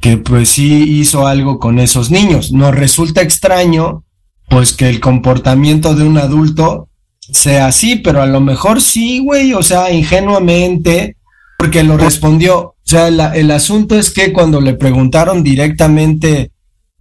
que 0.00 0.16
pues 0.16 0.50
sí 0.50 1.00
hizo 1.00 1.26
algo 1.26 1.58
con 1.58 1.78
esos 1.78 2.10
niños. 2.10 2.52
Nos 2.52 2.74
resulta 2.74 3.22
extraño 3.22 4.04
pues 4.48 4.72
que 4.72 4.88
el 4.88 5.00
comportamiento 5.00 5.94
de 5.94 6.04
un 6.04 6.18
adulto 6.18 6.88
sea 7.18 7.66
así, 7.66 7.96
pero 7.96 8.22
a 8.22 8.26
lo 8.26 8.40
mejor 8.40 8.80
sí, 8.80 9.18
güey, 9.18 9.54
o 9.54 9.62
sea, 9.62 9.90
ingenuamente, 9.90 11.16
porque 11.58 11.82
lo 11.82 11.96
respondió. 11.96 12.58
O 12.60 12.76
sea, 12.84 13.08
el 13.08 13.50
asunto 13.50 13.98
es 13.98 14.10
que 14.10 14.32
cuando 14.32 14.60
le 14.60 14.74
preguntaron 14.74 15.42
directamente, 15.42 16.52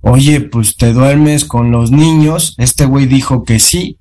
oye, 0.04 0.42
pues 0.42 0.76
te 0.76 0.94
duermes 0.94 1.46
con 1.46 1.72
los 1.72 1.92
niños, 1.92 2.56
este 2.58 2.86
güey 2.86 3.06
dijo 3.06 3.44
que 3.44 3.60
sí, 3.60 3.98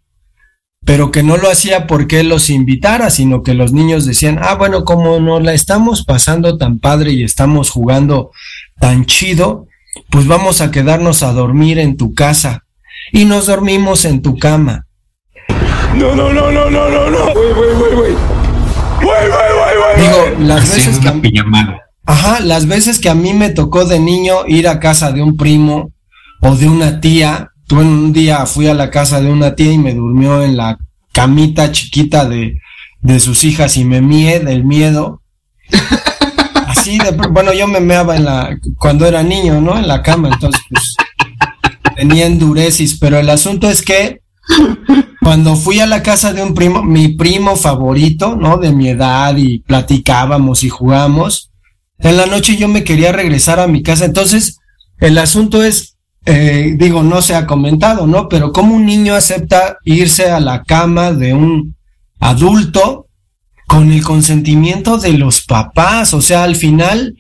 pero 0.85 1.13
que 1.13 1.23
no 1.23 1.37
lo 1.37 1.49
hacía 1.49 1.87
porque 1.87 2.21
él 2.21 2.29
los 2.29 2.51
invitara, 2.51 3.09
sino 3.11 3.45
que 3.45 3.55
los 3.55 3.73
niños 3.73 4.05
decían, 4.05 4.41
ah, 4.43 4.57
bueno, 4.57 4.85
como 4.85 5.21
nos 5.21 5.43
la 5.43 5.55
estamos 5.55 6.05
pasando 6.05 6.59
tan 6.59 6.81
padre 6.81 7.13
y 7.13 7.23
estamos 7.23 7.71
jugando 7.71 8.33
tan 8.81 9.07
chido, 9.07 9.69
pues 10.11 10.27
vamos 10.27 10.61
a 10.61 10.73
quedarnos 10.73 11.23
a 11.23 11.33
dormir 11.33 11.79
en 11.79 11.97
tu 11.97 12.15
casa. 12.15 12.65
Y 13.13 13.25
nos 13.25 13.47
dormimos 13.47 14.05
en 14.05 14.23
tu 14.23 14.39
cama. 14.39 14.87
No, 15.95 16.17
no, 16.17 16.33
no, 16.33 16.51
no, 16.51 16.69
no, 16.69 16.91
no, 16.91 17.11
no. 17.11 17.27
Wait, 17.27 17.37
wait, 17.37 17.77
wait, 17.77 17.95
wait. 17.95 18.19
Wait, 19.03 19.31
wait, 19.31 19.53
wait, 19.61 19.77
wait. 19.79 20.37
Digo, 20.37 20.47
las 20.49 20.69
veces 20.69 20.99
que... 20.99 21.33
Ajá, 22.05 22.41
las 22.41 22.67
veces 22.67 22.99
que 22.99 23.09
a 23.09 23.15
mí 23.15 23.33
me 23.33 23.51
tocó 23.51 23.85
de 23.85 24.01
niño 24.01 24.47
ir 24.47 24.69
a 24.69 24.81
casa 24.81 25.13
de 25.13 25.23
un 25.23 25.37
primo 25.37 25.93
o 26.41 26.57
de 26.57 26.69
una 26.69 27.01
tía. 27.01 27.51
Tuve 27.67 27.83
un 27.83 28.13
día 28.13 28.45
fui 28.47 28.67
a 28.67 28.75
la 28.75 28.91
casa 28.91 29.21
de 29.21 29.31
una 29.31 29.55
tía 29.55 29.73
y 29.73 29.79
me 29.79 29.95
durmió 29.95 30.43
en 30.43 30.57
la 30.57 30.79
camita 31.13 31.71
chiquita 31.71 32.29
de, 32.29 32.59
de 33.01 33.21
sus 33.21 33.45
hijas 33.45 33.77
y 33.77 33.85
me 33.85 34.01
mié 34.01 34.41
del 34.41 34.65
miedo. 34.65 35.23
Así 36.67 36.99
de, 36.99 37.11
bueno, 37.11 37.53
yo 37.53 37.69
me 37.69 37.81
meaba 37.81 38.17
en 38.17 38.25
la, 38.25 38.59
cuando 38.79 39.07
era 39.07 39.23
niño, 39.23 39.61
¿no? 39.61 39.79
En 39.79 39.87
la 39.87 40.03
cama, 40.03 40.31
entonces 40.33 40.61
pues 40.71 40.97
tenía 41.97 42.27
endurecis, 42.27 42.99
pero 42.99 43.19
el 43.19 43.29
asunto 43.29 43.69
es 43.69 43.83
que 43.83 44.23
cuando 45.21 45.55
fui 45.55 45.81
a 45.81 45.87
la 45.87 46.03
casa 46.03 46.33
de 46.33 46.43
un 46.43 46.55
primo, 46.55 46.83
mi 46.83 47.09
primo 47.09 47.57
favorito, 47.57 48.37
¿no? 48.37 48.57
De 48.57 48.73
mi 48.73 48.89
edad 48.89 49.37
y 49.37 49.61
platicábamos 49.61 50.65
y 50.65 50.69
jugamos, 50.69 51.52
en 51.99 52.17
la 52.17 52.27
noche 52.27 52.57
yo 52.57 52.69
me 52.69 52.85
quería 52.85 53.13
regresar 53.13 53.61
a 53.61 53.67
mi 53.67 53.83
casa, 53.83 54.05
entonces 54.05 54.59
el 54.99 55.19
asunto 55.19 55.63
es, 55.63 55.97
eh, 56.27 56.75
digo, 56.79 57.03
no 57.03 57.23
se 57.23 57.35
ha 57.35 57.47
comentado, 57.47 58.07
¿no? 58.07 58.29
Pero 58.29 58.53
cómo 58.53 58.77
un 58.77 58.87
niño 58.87 59.15
acepta 59.15 59.79
irse 59.85 60.31
a 60.31 60.41
la 60.41 60.63
cama 60.63 61.13
de 61.13 61.35
un 61.35 61.77
adulto 62.21 63.07
con 63.67 63.91
el 63.91 64.03
consentimiento 64.03 64.99
de 64.99 65.15
los 65.15 65.45
papás, 65.45 66.15
o 66.15 66.21
sea, 66.21 66.45
al 66.45 66.57
final, 66.57 67.17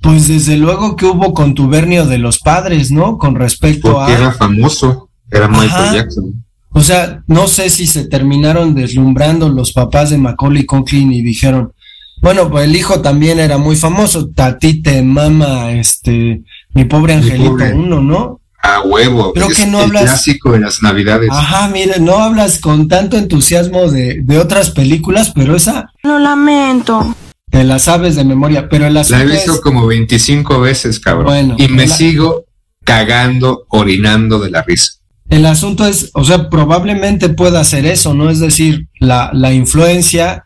pues 0.00 0.28
desde 0.28 0.56
luego 0.56 0.96
que 0.96 1.06
hubo 1.06 1.34
contubernio 1.34 2.06
de 2.06 2.18
los 2.18 2.38
padres, 2.38 2.90
¿no? 2.90 3.18
Con 3.18 3.34
respecto 3.34 3.92
Porque 3.92 4.12
a... 4.12 4.16
era 4.18 4.32
famoso, 4.32 5.10
era 5.30 5.48
Michael 5.48 5.70
Ajá. 5.70 5.94
Jackson. 5.94 6.44
O 6.70 6.80
sea, 6.80 7.22
no 7.28 7.46
sé 7.46 7.70
si 7.70 7.86
se 7.86 8.08
terminaron 8.08 8.74
deslumbrando 8.74 9.48
los 9.48 9.72
papás 9.72 10.10
de 10.10 10.18
Macaulay 10.18 10.66
Culkin 10.66 11.12
y 11.12 11.22
dijeron, 11.22 11.72
bueno, 12.20 12.50
pues 12.50 12.64
el 12.64 12.74
hijo 12.76 13.00
también 13.00 13.38
era 13.38 13.58
muy 13.58 13.76
famoso, 13.76 14.28
Tati 14.28 14.82
te 14.82 15.02
mama, 15.02 15.72
este, 15.72 16.42
mi 16.74 16.84
pobre 16.84 17.14
angelito 17.14 17.50
pobre. 17.50 17.72
uno, 17.74 18.00
¿no? 18.00 18.40
A 18.62 18.80
huevo. 18.80 19.32
Creo 19.34 19.48
es 19.50 19.58
que 19.58 19.66
no 19.66 19.78
el 19.80 19.84
hablas- 19.90 20.04
clásico 20.04 20.52
de 20.52 20.60
las 20.60 20.82
navidades. 20.82 21.28
Ajá, 21.30 21.68
mire, 21.68 22.00
no 22.00 22.16
hablas 22.18 22.58
con 22.58 22.88
tanto 22.88 23.18
entusiasmo 23.18 23.90
de, 23.90 24.20
de 24.22 24.38
otras 24.38 24.70
películas, 24.70 25.32
pero 25.34 25.54
esa 25.54 25.90
Lo 26.02 26.18
lamento. 26.18 27.14
te 27.50 27.62
la 27.62 27.78
sabes 27.78 28.16
de 28.16 28.24
memoria, 28.24 28.68
pero 28.70 28.86
el 28.86 28.94
La 28.94 29.02
he 29.02 29.26
visto 29.26 29.52
es, 29.54 29.60
como 29.60 29.86
25 29.86 30.60
veces, 30.60 30.98
cabrón. 30.98 31.26
Bueno, 31.26 31.56
y 31.58 31.68
me 31.68 31.86
la- 31.86 31.94
sigo 31.94 32.44
cagando, 32.84 33.64
orinando 33.68 34.38
de 34.38 34.50
la 34.50 34.62
risa. 34.62 34.92
el 35.30 35.44
asunto 35.46 35.86
es, 35.86 36.10
o 36.14 36.22
sea, 36.24 36.48
probablemente 36.48 37.28
pueda 37.30 37.60
hacer 37.60 37.84
eso, 37.86 38.14
¿no? 38.14 38.30
Es 38.30 38.40
decir, 38.40 38.88
la, 39.00 39.30
la 39.32 39.52
influencia, 39.52 40.44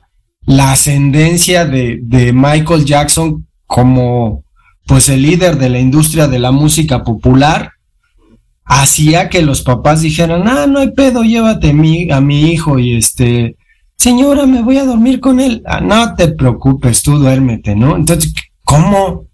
la 0.48 0.72
ascendencia 0.72 1.66
de, 1.66 1.98
de 2.02 2.32
Michael 2.32 2.86
Jackson 2.86 3.46
como, 3.66 4.44
pues, 4.86 5.10
el 5.10 5.20
líder 5.20 5.58
de 5.58 5.68
la 5.68 5.78
industria 5.78 6.26
de 6.26 6.38
la 6.38 6.52
música 6.52 7.04
popular, 7.04 7.72
hacía 8.64 9.28
que 9.28 9.42
los 9.42 9.60
papás 9.60 10.00
dijeran, 10.00 10.48
ah, 10.48 10.66
no 10.66 10.78
hay 10.78 10.90
pedo, 10.92 11.22
llévate 11.22 11.74
mi, 11.74 12.10
a 12.10 12.22
mi 12.22 12.50
hijo 12.50 12.78
y 12.78 12.96
este, 12.96 13.56
señora, 13.96 14.46
me 14.46 14.62
voy 14.62 14.78
a 14.78 14.86
dormir 14.86 15.20
con 15.20 15.38
él. 15.38 15.62
"Ah, 15.66 15.80
no 15.82 16.14
te 16.14 16.28
preocupes, 16.28 17.02
tú 17.02 17.18
duérmete, 17.18 17.76
¿no? 17.76 17.96
Entonces, 17.96 18.32
¿cómo? 18.64 19.26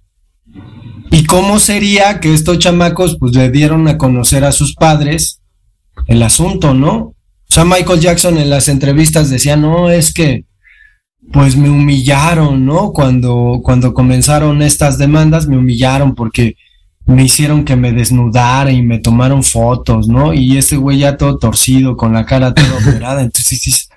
¿Y 1.12 1.24
cómo 1.26 1.60
sería 1.60 2.18
que 2.18 2.34
estos 2.34 2.58
chamacos 2.58 3.18
pues 3.20 3.36
le 3.36 3.50
dieron 3.50 3.86
a 3.86 3.98
conocer 3.98 4.44
a 4.44 4.50
sus 4.50 4.74
padres 4.74 5.40
el 6.08 6.24
asunto, 6.24 6.74
¿no? 6.74 6.94
O 6.96 7.14
sea, 7.48 7.64
Michael 7.64 8.00
Jackson 8.00 8.36
en 8.38 8.50
las 8.50 8.68
entrevistas 8.68 9.30
decía, 9.30 9.56
no, 9.56 9.90
es 9.90 10.12
que 10.12 10.44
pues 11.32 11.56
me 11.56 11.70
humillaron, 11.70 12.64
¿no? 12.64 12.92
Cuando, 12.92 13.60
cuando 13.62 13.94
comenzaron 13.94 14.62
estas 14.62 14.98
demandas, 14.98 15.46
me 15.46 15.58
humillaron 15.58 16.14
porque 16.14 16.56
me 17.06 17.24
hicieron 17.24 17.64
que 17.64 17.76
me 17.76 17.92
desnudara 17.92 18.70
y 18.72 18.82
me 18.82 18.98
tomaron 18.98 19.42
fotos, 19.42 20.08
¿no? 20.08 20.32
Y 20.32 20.56
ese 20.56 20.76
güey 20.76 20.98
ya 20.98 21.16
todo 21.16 21.38
torcido, 21.38 21.96
con 21.96 22.12
la 22.12 22.24
cara 22.24 22.54
toda 22.54 22.76
operada. 22.80 23.22
Entonces 23.22 23.60
dices, 23.62 23.88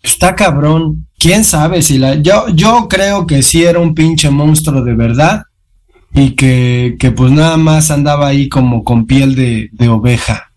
"Pues, 0.00 0.12
está 0.12 0.34
cabrón. 0.36 1.06
¿Quién 1.18 1.44
sabe 1.44 1.82
si 1.82 1.98
la... 1.98 2.14
Yo, 2.14 2.48
yo 2.54 2.86
creo 2.88 3.26
que 3.26 3.42
sí 3.42 3.64
era 3.64 3.80
un 3.80 3.94
pinche 3.94 4.30
monstruo 4.30 4.82
de 4.82 4.94
verdad 4.94 5.42
y 6.14 6.30
que, 6.30 6.96
que 6.98 7.10
pues 7.10 7.32
nada 7.32 7.56
más 7.56 7.90
andaba 7.90 8.28
ahí 8.28 8.48
como 8.48 8.84
con 8.84 9.06
piel 9.06 9.34
de, 9.34 9.68
de 9.72 9.88
oveja. 9.88 10.47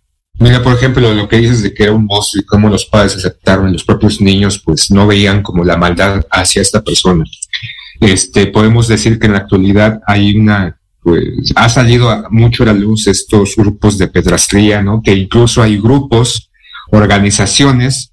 Mira, 0.41 0.63
por 0.63 0.73
ejemplo, 0.73 1.13
lo 1.13 1.30
que 1.30 1.38
dices 1.38 1.62
de 1.62 1.71
que 1.71 1.84
era 1.84 1.91
un 1.91 2.06
monstruo 2.06 2.41
y 2.41 2.45
cómo 2.47 2.67
los 2.67 2.86
padres 2.86 3.15
aceptaron, 3.15 3.71
los 3.71 3.84
propios 3.84 4.19
niños 4.19 4.58
pues 4.58 4.89
no 4.89 5.06
veían 5.06 5.43
como 5.43 5.63
la 5.63 5.77
maldad 5.77 6.25
hacia 6.32 6.63
esta 6.63 6.82
persona. 6.82 7.23
Este, 7.99 8.47
podemos 8.47 8.88
decir 8.88 9.19
que 9.19 9.27
en 9.27 9.34
la 9.34 9.38
actualidad 9.38 10.01
hay 10.08 10.36
una, 10.36 10.80
pues, 11.04 11.23
ha 11.56 11.69
salido 11.69 12.25
mucho 12.32 12.63
a 12.63 12.65
la 12.65 12.73
luz 12.73 13.06
estos 13.06 13.56
grupos 13.56 13.99
de 13.99 14.08
pedrastría, 14.08 14.82
¿no? 14.82 15.04
Que 15.04 15.13
incluso 15.13 15.62
hay 15.62 15.77
grupos, 15.77 16.49
organizaciones 16.89 18.12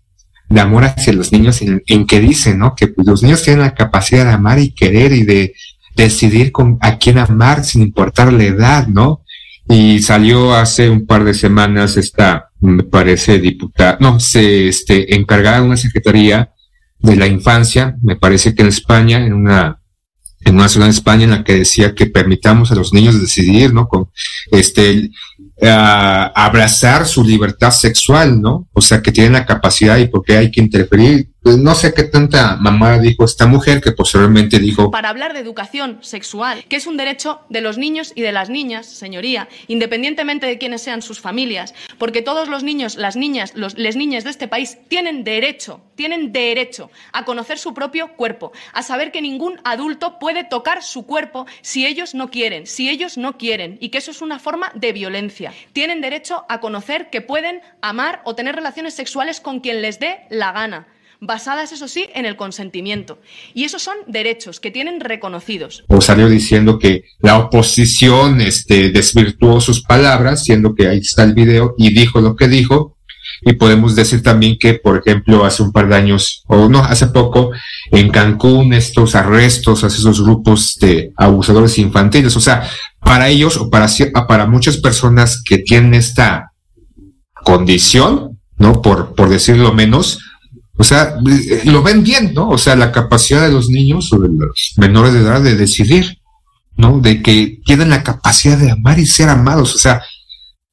de 0.50 0.60
amor 0.60 0.84
hacia 0.84 1.14
los 1.14 1.32
niños 1.32 1.62
en, 1.62 1.82
en 1.86 2.06
que 2.06 2.20
dicen, 2.20 2.58
¿no? 2.58 2.74
Que 2.74 2.88
pues, 2.88 3.06
los 3.06 3.22
niños 3.22 3.42
tienen 3.42 3.62
la 3.62 3.74
capacidad 3.74 4.26
de 4.26 4.32
amar 4.32 4.58
y 4.58 4.72
querer 4.72 5.14
y 5.14 5.22
de 5.22 5.54
decidir 5.96 6.52
con, 6.52 6.76
a 6.82 6.98
quién 6.98 7.16
amar 7.16 7.64
sin 7.64 7.80
importar 7.80 8.30
la 8.34 8.44
edad, 8.44 8.86
¿no? 8.86 9.22
Y 9.68 10.00
salió 10.00 10.54
hace 10.54 10.88
un 10.88 11.06
par 11.06 11.24
de 11.24 11.34
semanas 11.34 11.96
esta, 11.96 12.50
me 12.60 12.84
parece, 12.84 13.38
diputada, 13.38 13.98
no, 14.00 14.18
se, 14.18 14.68
este, 14.68 15.14
encargada 15.14 15.60
de 15.60 15.66
una 15.66 15.76
secretaría 15.76 16.50
de 17.00 17.16
la 17.16 17.26
infancia, 17.26 17.96
me 18.02 18.16
parece 18.16 18.54
que 18.54 18.62
en 18.62 18.68
España, 18.68 19.18
en 19.24 19.34
una, 19.34 19.80
en 20.40 20.54
una 20.54 20.68
ciudad 20.68 20.88
en 20.88 20.94
España 20.94 21.24
en 21.24 21.30
la 21.30 21.44
que 21.44 21.54
decía 21.58 21.94
que 21.94 22.06
permitamos 22.06 22.72
a 22.72 22.76
los 22.76 22.92
niños 22.94 23.20
decidir, 23.20 23.74
¿no? 23.74 23.86
Con, 23.88 24.08
este, 24.52 25.10
a- 25.62 26.32
abrazar 26.34 27.06
su 27.06 27.22
libertad 27.22 27.70
sexual, 27.70 28.40
¿no? 28.40 28.68
O 28.72 28.80
sea, 28.80 29.02
que 29.02 29.12
tienen 29.12 29.34
la 29.34 29.46
capacidad 29.46 29.98
y 29.98 30.06
porque 30.08 30.36
hay 30.36 30.50
que 30.50 30.60
interferir. 30.60 31.28
Pues 31.48 31.56
no 31.56 31.74
sé 31.74 31.94
qué 31.94 32.02
tanta 32.02 32.56
mamá 32.56 32.98
dijo 32.98 33.24
esta 33.24 33.46
mujer 33.46 33.80
que 33.80 33.92
posteriormente 33.92 34.58
dijo, 34.58 34.90
Para 34.90 35.08
hablar 35.08 35.32
de 35.32 35.40
educación 35.40 35.96
sexual, 36.02 36.62
que 36.68 36.76
es 36.76 36.86
un 36.86 36.98
derecho 36.98 37.40
de 37.48 37.62
los 37.62 37.78
niños 37.78 38.12
y 38.14 38.20
de 38.20 38.32
las 38.32 38.50
niñas, 38.50 38.84
señoría, 38.84 39.48
independientemente 39.66 40.44
de 40.44 40.58
quiénes 40.58 40.82
sean 40.82 41.00
sus 41.00 41.20
familias, 41.20 41.72
porque 41.96 42.20
todos 42.20 42.48
los 42.48 42.64
niños, 42.64 42.96
las 42.96 43.16
niñas, 43.16 43.54
los, 43.54 43.76
niñas 43.78 44.24
de 44.24 44.30
este 44.30 44.46
país 44.46 44.76
tienen 44.88 45.24
derecho, 45.24 45.80
tienen 45.94 46.32
derecho 46.32 46.90
a 47.14 47.24
conocer 47.24 47.58
su 47.58 47.72
propio 47.72 48.08
cuerpo, 48.08 48.52
a 48.74 48.82
saber 48.82 49.10
que 49.10 49.22
ningún 49.22 49.58
adulto 49.64 50.18
puede 50.18 50.44
tocar 50.44 50.82
su 50.82 51.06
cuerpo 51.06 51.46
si 51.62 51.86
ellos 51.86 52.14
no 52.14 52.30
quieren, 52.30 52.66
si 52.66 52.90
ellos 52.90 53.16
no 53.16 53.38
quieren, 53.38 53.78
y 53.80 53.88
que 53.88 53.96
eso 53.96 54.10
es 54.10 54.20
una 54.20 54.38
forma 54.38 54.70
de 54.74 54.92
violencia. 54.92 55.54
Tienen 55.72 56.02
derecho 56.02 56.44
a 56.50 56.60
conocer 56.60 57.08
que 57.08 57.22
pueden 57.22 57.62
amar 57.80 58.20
o 58.26 58.34
tener 58.34 58.54
relaciones 58.54 58.92
sexuales 58.92 59.40
con 59.40 59.60
quien 59.60 59.80
les 59.80 59.98
dé 59.98 60.26
la 60.28 60.52
gana 60.52 60.88
basadas, 61.20 61.72
eso 61.72 61.88
sí, 61.88 62.06
en 62.14 62.26
el 62.26 62.36
consentimiento. 62.36 63.18
Y 63.54 63.64
esos 63.64 63.82
son 63.82 63.96
derechos 64.06 64.60
que 64.60 64.70
tienen 64.70 65.00
reconocidos. 65.00 65.84
o 65.88 66.00
salió 66.00 66.28
diciendo 66.28 66.78
que 66.78 67.04
la 67.20 67.38
oposición 67.38 68.40
este, 68.40 68.90
desvirtuó 68.90 69.60
sus 69.60 69.82
palabras, 69.82 70.44
siendo 70.44 70.74
que 70.74 70.88
ahí 70.88 70.98
está 70.98 71.24
el 71.24 71.34
video 71.34 71.74
y 71.76 71.92
dijo 71.92 72.20
lo 72.20 72.36
que 72.36 72.48
dijo. 72.48 72.96
Y 73.42 73.52
podemos 73.52 73.94
decir 73.94 74.22
también 74.22 74.56
que, 74.58 74.74
por 74.74 74.98
ejemplo, 74.98 75.44
hace 75.44 75.62
un 75.62 75.70
par 75.70 75.88
de 75.88 75.94
años, 75.96 76.42
o 76.46 76.68
no, 76.68 76.80
hace 76.82 77.08
poco, 77.08 77.50
en 77.92 78.08
Cancún, 78.10 78.72
estos 78.72 79.14
arrestos 79.14 79.84
a 79.84 79.88
esos 79.88 80.22
grupos 80.22 80.76
de 80.80 81.12
abusadores 81.16 81.78
infantiles. 81.78 82.34
O 82.36 82.40
sea, 82.40 82.68
para 83.00 83.28
ellos 83.28 83.56
o 83.58 83.70
para, 83.70 83.86
cier- 83.86 84.12
para 84.26 84.46
muchas 84.46 84.78
personas 84.78 85.42
que 85.44 85.58
tienen 85.58 85.94
esta 85.94 86.52
condición, 87.44 88.38
¿no? 88.56 88.82
Por, 88.82 89.14
por 89.14 89.28
decirlo 89.28 89.72
menos, 89.72 90.18
o 90.78 90.84
sea, 90.84 91.16
eh, 91.28 91.62
lo 91.64 91.82
ven 91.82 92.04
bien, 92.04 92.32
¿no? 92.32 92.50
O 92.50 92.58
sea, 92.58 92.76
la 92.76 92.92
capacidad 92.92 93.42
de 93.42 93.52
los 93.52 93.68
niños 93.68 94.12
o 94.12 94.18
de 94.18 94.28
los 94.28 94.74
menores 94.76 95.12
de 95.12 95.20
edad 95.20 95.42
de 95.42 95.56
decidir, 95.56 96.18
¿no? 96.76 97.00
De 97.00 97.20
que 97.20 97.60
tienen 97.64 97.90
la 97.90 98.04
capacidad 98.04 98.56
de 98.56 98.70
amar 98.70 98.98
y 98.98 99.06
ser 99.06 99.28
amados. 99.28 99.74
O 99.74 99.78
sea, 99.78 100.00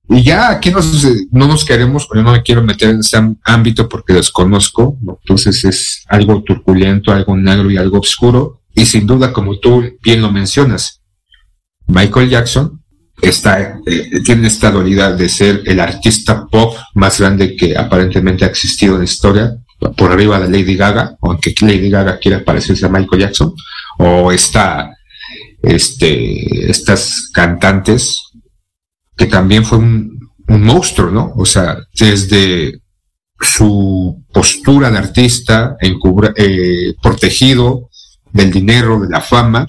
y 0.07 0.21
ya 0.21 0.51
aquí 0.51 0.69
nos, 0.69 1.03
eh, 1.03 1.25
no 1.31 1.47
nos 1.47 1.65
queremos, 1.65 2.07
yo 2.13 2.21
no 2.21 2.33
me 2.33 2.43
quiero 2.43 2.61
meter 2.61 2.91
en 2.91 2.99
ese 2.99 3.17
ámbito 3.43 3.89
porque 3.89 4.13
desconozco, 4.13 4.99
¿no? 5.01 5.17
Entonces 5.23 5.65
es 5.65 6.03
algo 6.07 6.43
turculento, 6.43 7.11
algo 7.11 7.35
negro 7.35 7.71
y 7.71 7.77
algo 7.77 7.99
oscuro. 7.99 8.61
Y 8.75 8.85
sin 8.85 9.07
duda, 9.07 9.33
como 9.33 9.57
tú 9.57 9.83
bien 10.03 10.21
lo 10.21 10.31
mencionas, 10.31 11.01
Michael 11.87 12.29
Jackson 12.29 12.83
está, 13.21 13.79
eh, 13.87 14.21
tiene 14.23 14.47
esta 14.47 14.69
dualidad 14.69 15.17
de 15.17 15.29
ser 15.29 15.63
el 15.65 15.79
artista 15.79 16.45
pop 16.45 16.75
más 16.93 17.19
grande 17.19 17.55
que 17.55 17.75
aparentemente 17.75 18.45
ha 18.45 18.49
existido 18.49 18.93
en 18.93 18.99
la 18.99 19.05
historia, 19.05 19.57
por 19.79 20.11
arriba 20.11 20.39
de 20.39 20.49
Lady 20.49 20.75
Gaga, 20.75 21.17
aunque 21.21 21.53
Lady 21.61 21.89
Gaga 21.89 22.17
quiera 22.19 22.43
parecerse 22.43 22.85
a 22.85 22.89
Michael 22.89 23.21
Jackson, 23.21 23.53
o 23.99 24.31
está 24.31 24.95
este, 25.61 26.69
estas 26.69 27.29
cantantes, 27.33 28.31
que 29.15 29.25
también 29.25 29.65
fue 29.65 29.79
un, 29.79 30.15
monstruo, 30.47 31.09
¿no? 31.09 31.33
O 31.37 31.45
sea, 31.45 31.77
desde 31.99 32.79
su 33.39 34.23
postura 34.31 34.91
de 34.91 34.99
artista, 34.99 35.75
encubra- 35.81 36.33
eh, 36.37 36.93
protegido 37.01 37.89
del 38.31 38.51
dinero, 38.51 38.99
de 38.99 39.09
la 39.09 39.21
fama, 39.21 39.67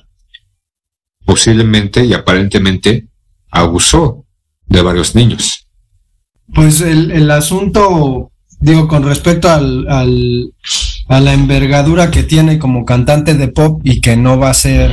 posiblemente 1.25 2.05
y 2.05 2.13
aparentemente 2.13 3.09
abusó 3.51 4.27
de 4.67 4.83
varios 4.83 5.15
niños. 5.15 5.67
Pues 6.55 6.83
el 6.83 7.31
asunto, 7.31 8.33
digo, 8.67 8.89
con 8.89 9.05
respecto 9.05 9.49
al, 9.49 9.87
a 9.89 11.21
la 11.21 11.33
envergadura 11.33 12.11
que 12.11 12.25
tiene 12.25 12.59
como 12.59 12.85
cantante 12.85 13.35
de 13.35 13.47
pop 13.47 13.81
y 13.85 14.01
que 14.01 14.17
no 14.17 14.41
va 14.41 14.51
a 14.51 14.55
ser, 14.55 14.93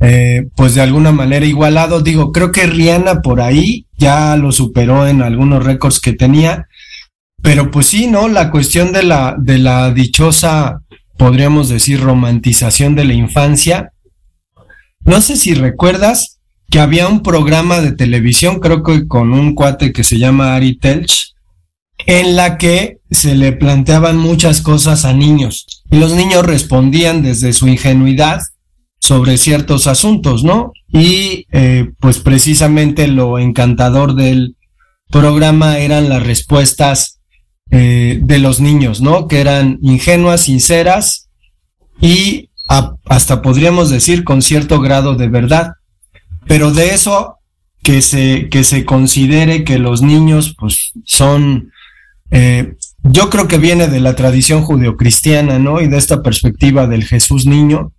eh, 0.00 0.48
pues 0.56 0.74
de 0.74 0.80
alguna 0.80 1.12
manera 1.12 1.44
igualado, 1.44 2.00
digo, 2.00 2.32
creo 2.32 2.50
que 2.50 2.66
Rihanna 2.66 3.20
por 3.20 3.42
ahí 3.42 3.84
ya 3.98 4.36
lo 4.36 4.52
superó 4.52 5.06
en 5.06 5.20
algunos 5.20 5.62
récords 5.62 6.00
que 6.00 6.14
tenía, 6.14 6.66
pero 7.42 7.70
pues 7.70 7.88
sí, 7.88 8.06
¿no? 8.06 8.26
La 8.26 8.50
cuestión 8.50 8.90
de 8.94 9.02
la, 9.02 9.36
de 9.38 9.58
la 9.58 9.92
dichosa, 9.92 10.80
podríamos 11.18 11.68
decir, 11.68 12.00
romantización 12.00 12.94
de 12.94 13.04
la 13.04 13.12
infancia. 13.12 13.92
No 15.00 15.20
sé 15.20 15.36
si 15.36 15.52
recuerdas 15.52 16.38
que 16.70 16.80
había 16.80 17.06
un 17.06 17.22
programa 17.22 17.82
de 17.82 17.92
televisión, 17.92 18.60
creo 18.60 18.82
que 18.82 19.06
con 19.06 19.34
un 19.34 19.54
cuate 19.54 19.92
que 19.92 20.04
se 20.04 20.18
llama 20.18 20.54
Ari 20.54 20.78
Telch, 20.78 21.27
en 22.06 22.36
la 22.36 22.58
que 22.58 22.98
se 23.10 23.34
le 23.34 23.52
planteaban 23.52 24.16
muchas 24.16 24.62
cosas 24.62 25.04
a 25.04 25.12
niños 25.12 25.84
y 25.90 25.98
los 25.98 26.12
niños 26.12 26.44
respondían 26.44 27.22
desde 27.22 27.52
su 27.52 27.68
ingenuidad 27.68 28.40
sobre 29.00 29.38
ciertos 29.38 29.86
asuntos, 29.86 30.44
¿no? 30.44 30.72
Y 30.92 31.46
eh, 31.52 31.90
pues 32.00 32.18
precisamente 32.18 33.06
lo 33.06 33.38
encantador 33.38 34.14
del 34.14 34.56
programa 35.10 35.78
eran 35.78 36.08
las 36.08 36.22
respuestas 36.22 37.20
eh, 37.70 38.20
de 38.22 38.38
los 38.38 38.60
niños, 38.60 39.00
¿no? 39.00 39.28
Que 39.28 39.40
eran 39.40 39.78
ingenuas, 39.82 40.42
sinceras 40.42 41.28
y 42.00 42.50
hasta 43.06 43.40
podríamos 43.42 43.90
decir 43.90 44.24
con 44.24 44.42
cierto 44.42 44.80
grado 44.80 45.14
de 45.14 45.28
verdad. 45.28 45.72
Pero 46.46 46.72
de 46.72 46.94
eso 46.94 47.36
que 47.82 48.02
se, 48.02 48.48
que 48.50 48.64
se 48.64 48.84
considere 48.84 49.64
que 49.64 49.78
los 49.78 50.02
niños 50.02 50.54
pues 50.58 50.92
son, 51.04 51.72
eh, 52.30 52.74
yo 53.02 53.30
creo 53.30 53.48
que 53.48 53.58
viene 53.58 53.88
de 53.88 54.00
la 54.00 54.14
tradición 54.14 54.62
judeocristiana, 54.62 55.58
¿no? 55.58 55.80
Y 55.80 55.88
de 55.88 55.98
esta 55.98 56.22
perspectiva 56.22 56.86
del 56.86 57.04
Jesús 57.04 57.46
niño, 57.46 57.92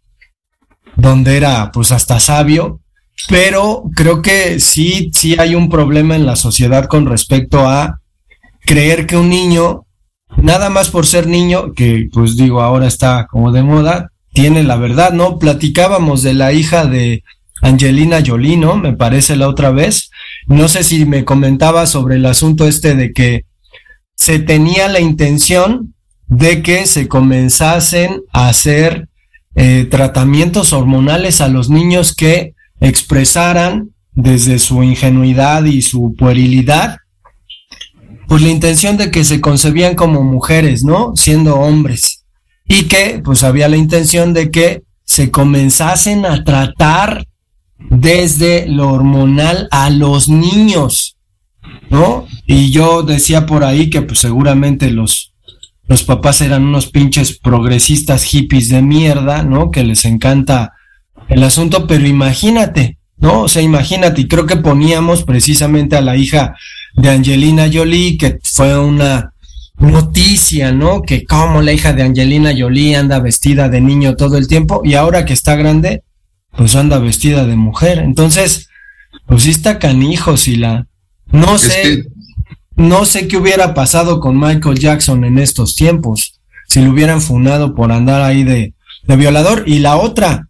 donde 0.95 1.37
era 1.37 1.71
pues 1.71 1.91
hasta 1.91 2.19
sabio, 2.19 2.81
pero 3.27 3.83
creo 3.95 4.21
que 4.21 4.59
sí, 4.59 5.09
sí 5.13 5.35
hay 5.39 5.55
un 5.55 5.69
problema 5.69 6.15
en 6.15 6.25
la 6.25 6.35
sociedad 6.35 6.85
con 6.85 7.05
respecto 7.05 7.67
a 7.67 7.99
creer 8.61 9.07
que 9.07 9.17
un 9.17 9.29
niño, 9.29 9.85
nada 10.37 10.69
más 10.69 10.89
por 10.89 11.05
ser 11.05 11.27
niño, 11.27 11.73
que 11.73 12.07
pues 12.11 12.37
digo 12.37 12.61
ahora 12.61 12.87
está 12.87 13.27
como 13.29 13.51
de 13.51 13.63
moda, 13.63 14.11
tiene 14.31 14.63
la 14.63 14.75
verdad, 14.75 15.11
¿no? 15.11 15.39
Platicábamos 15.39 16.21
de 16.21 16.33
la 16.33 16.53
hija 16.53 16.85
de 16.85 17.23
Angelina 17.61 18.21
Jolie, 18.25 18.57
¿no? 18.57 18.75
Me 18.75 18.93
parece 18.93 19.35
la 19.35 19.49
otra 19.49 19.71
vez. 19.71 20.11
No 20.47 20.67
sé 20.67 20.83
si 20.83 21.05
me 21.05 21.25
comentaba 21.25 21.85
sobre 21.87 22.15
el 22.15 22.25
asunto 22.25 22.67
este 22.67 22.95
de 22.95 23.11
que 23.11 23.45
se 24.19 24.37
tenía 24.37 24.89
la 24.89 24.99
intención 24.99 25.95
de 26.27 26.61
que 26.61 26.87
se 26.87 27.07
comenzasen 27.07 28.21
a 28.33 28.49
hacer 28.49 29.07
eh, 29.55 29.87
tratamientos 29.89 30.73
hormonales 30.73 31.39
a 31.39 31.47
los 31.47 31.69
niños 31.69 32.13
que 32.13 32.53
expresaran 32.81 33.91
desde 34.11 34.59
su 34.59 34.83
ingenuidad 34.83 35.63
y 35.63 35.81
su 35.81 36.15
puerilidad, 36.17 36.97
pues 38.27 38.41
la 38.41 38.49
intención 38.49 38.97
de 38.97 39.09
que 39.09 39.23
se 39.23 39.39
concebían 39.39 39.95
como 39.95 40.21
mujeres, 40.21 40.83
¿no? 40.83 41.13
Siendo 41.15 41.55
hombres. 41.55 42.25
Y 42.67 42.83
que 42.83 43.21
pues 43.23 43.43
había 43.43 43.69
la 43.69 43.77
intención 43.77 44.33
de 44.33 44.51
que 44.51 44.83
se 45.05 45.31
comenzasen 45.31 46.25
a 46.25 46.43
tratar 46.43 47.25
desde 47.89 48.67
lo 48.67 48.91
hormonal 48.91 49.69
a 49.71 49.89
los 49.89 50.27
niños, 50.27 51.15
¿no? 51.89 52.27
Y 52.45 52.71
yo 52.71 53.03
decía 53.03 53.45
por 53.45 53.63
ahí 53.63 53.89
que 53.89 54.01
pues 54.01 54.19
seguramente 54.19 54.91
los, 54.91 55.33
los 55.87 56.03
papás 56.03 56.41
eran 56.41 56.63
unos 56.63 56.87
pinches 56.87 57.37
progresistas 57.37 58.23
hippies 58.23 58.69
de 58.69 58.81
mierda, 58.81 59.43
¿no? 59.43 59.71
Que 59.71 59.83
les 59.83 60.05
encanta 60.05 60.73
el 61.27 61.43
asunto, 61.43 61.87
pero 61.87 62.07
imagínate, 62.07 62.97
¿no? 63.17 63.41
O 63.43 63.47
sea, 63.47 63.61
imagínate, 63.61 64.21
y 64.21 64.27
creo 64.27 64.45
que 64.45 64.57
poníamos 64.57 65.23
precisamente 65.23 65.95
a 65.95 66.01
la 66.01 66.15
hija 66.15 66.55
de 66.95 67.09
Angelina 67.09 67.69
Jolie, 67.71 68.17
que 68.17 68.39
fue 68.43 68.77
una 68.77 69.33
noticia, 69.77 70.71
¿no? 70.71 71.01
Que 71.01 71.25
como 71.25 71.61
la 71.61 71.71
hija 71.71 71.93
de 71.93 72.03
Angelina 72.03 72.51
Jolie 72.57 72.95
anda 72.95 73.19
vestida 73.19 73.69
de 73.69 73.81
niño 73.81 74.15
todo 74.15 74.37
el 74.37 74.47
tiempo 74.47 74.81
y 74.83 74.95
ahora 74.95 75.25
que 75.25 75.33
está 75.33 75.55
grande, 75.55 76.03
pues 76.55 76.75
anda 76.75 76.99
vestida 76.99 77.45
de 77.45 77.55
mujer. 77.55 77.99
Entonces, 77.99 78.69
pues 79.25 79.43
sí 79.43 79.51
está 79.51 79.79
canijo, 79.79 80.37
si 80.37 80.55
la... 80.55 80.87
No 81.31 81.57
sé, 81.57 82.05
no 82.75 83.05
sé 83.05 83.27
qué 83.27 83.37
hubiera 83.37 83.73
pasado 83.73 84.19
con 84.19 84.39
Michael 84.39 84.79
Jackson 84.79 85.23
en 85.23 85.37
estos 85.37 85.75
tiempos, 85.75 86.39
si 86.67 86.81
lo 86.81 86.91
hubieran 86.91 87.21
funado 87.21 87.75
por 87.75 87.91
andar 87.91 88.21
ahí 88.21 88.43
de, 88.43 88.73
de 89.03 89.15
violador. 89.15 89.63
Y 89.67 89.79
la 89.79 89.97
otra, 89.97 90.49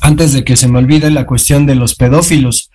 antes 0.00 0.32
de 0.32 0.44
que 0.44 0.56
se 0.56 0.68
me 0.68 0.78
olvide 0.78 1.10
la 1.10 1.26
cuestión 1.26 1.66
de 1.66 1.74
los 1.74 1.94
pedófilos, 1.94 2.70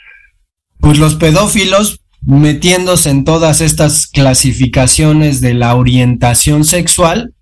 pues 0.80 0.98
los 1.00 1.16
pedófilos 1.16 2.02
metiéndose 2.22 3.10
en 3.10 3.24
todas 3.24 3.62
estas 3.62 4.08
clasificaciones 4.08 5.42
de 5.42 5.54
la 5.54 5.76
orientación 5.76 6.66
sexual, 6.66 7.34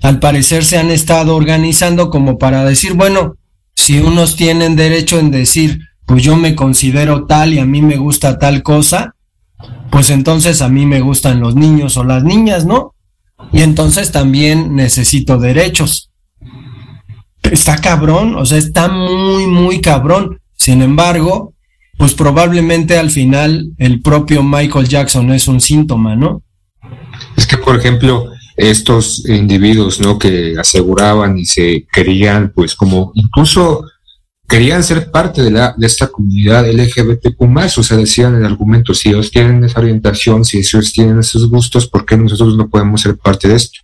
al 0.00 0.20
parecer 0.20 0.64
se 0.64 0.78
han 0.78 0.90
estado 0.90 1.34
organizando 1.34 2.10
como 2.10 2.38
para 2.38 2.64
decir, 2.64 2.94
bueno, 2.94 3.36
si 3.74 3.98
unos 3.98 4.36
tienen 4.36 4.76
derecho 4.76 5.18
en 5.18 5.30
decir, 5.30 5.80
pues 6.06 6.22
yo 6.22 6.36
me 6.36 6.54
considero 6.54 7.26
tal 7.26 7.52
y 7.52 7.58
a 7.58 7.64
mí 7.64 7.82
me 7.82 7.96
gusta 7.96 8.38
tal 8.38 8.62
cosa, 8.62 9.16
pues 9.90 10.10
entonces 10.10 10.62
a 10.62 10.68
mí 10.68 10.86
me 10.86 11.00
gustan 11.00 11.40
los 11.40 11.54
niños 11.54 11.96
o 11.96 12.04
las 12.04 12.24
niñas, 12.24 12.66
¿no? 12.66 12.94
Y 13.52 13.62
entonces 13.62 14.12
también 14.12 14.74
necesito 14.74 15.38
derechos. 15.38 16.10
Está 17.42 17.78
cabrón, 17.78 18.34
o 18.36 18.44
sea, 18.44 18.58
está 18.58 18.88
muy, 18.88 19.46
muy 19.46 19.80
cabrón. 19.80 20.40
Sin 20.54 20.82
embargo, 20.82 21.54
pues 21.96 22.14
probablemente 22.14 22.98
al 22.98 23.10
final 23.10 23.72
el 23.78 24.02
propio 24.02 24.42
Michael 24.42 24.88
Jackson 24.88 25.32
es 25.32 25.48
un 25.48 25.60
síntoma, 25.60 26.14
¿no? 26.14 26.42
Es 27.36 27.46
que, 27.46 27.56
por 27.56 27.76
ejemplo, 27.76 28.30
estos 28.56 29.26
individuos, 29.28 30.00
¿no? 30.00 30.18
Que 30.18 30.54
aseguraban 30.58 31.38
y 31.38 31.44
se 31.44 31.86
querían, 31.92 32.52
pues, 32.54 32.74
como 32.74 33.12
incluso 33.14 33.84
querían 34.48 34.82
ser 34.82 35.10
parte 35.10 35.42
de, 35.42 35.50
la, 35.50 35.74
de 35.76 35.86
esta 35.86 36.08
comunidad 36.08 36.66
LGBTQ+, 36.66 37.38
o 37.76 37.82
sea, 37.82 37.96
decían 37.96 38.34
el 38.34 38.46
argumento, 38.46 38.94
si 38.94 39.10
ellos 39.10 39.30
tienen 39.30 39.62
esa 39.62 39.80
orientación, 39.80 40.44
si 40.44 40.58
ellos 40.58 40.92
tienen 40.92 41.18
esos 41.18 41.50
gustos, 41.50 41.86
¿por 41.86 42.06
qué 42.06 42.16
nosotros 42.16 42.56
no 42.56 42.68
podemos 42.68 43.02
ser 43.02 43.16
parte 43.16 43.48
de 43.48 43.56
esto? 43.56 43.80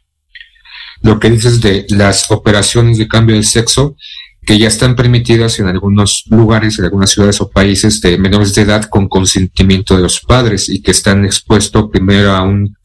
Lo 1.02 1.20
que 1.20 1.30
dices 1.30 1.60
de 1.60 1.84
las 1.90 2.30
operaciones 2.30 2.96
de 2.96 3.06
cambio 3.06 3.36
de 3.36 3.42
sexo, 3.42 3.94
que 4.46 4.58
ya 4.58 4.68
están 4.68 4.96
permitidas 4.96 5.58
en 5.58 5.66
algunos 5.66 6.24
lugares, 6.28 6.78
en 6.78 6.86
algunas 6.86 7.10
ciudades 7.10 7.40
o 7.40 7.50
países 7.50 8.00
de 8.00 8.16
menores 8.18 8.54
de 8.54 8.62
edad 8.62 8.84
con 8.84 9.08
consentimiento 9.08 9.96
de 9.96 10.02
los 10.02 10.20
padres 10.20 10.68
y 10.68 10.82
que 10.82 10.90
están 10.90 11.24
expuestos 11.24 11.90
primero 11.90 12.32
a 12.32 12.42
un 12.42 12.76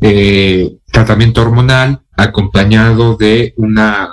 eh, 0.00 0.76
tratamiento 0.92 1.42
hormonal 1.42 2.02
acompañado 2.16 3.16
de 3.16 3.54
una, 3.56 4.08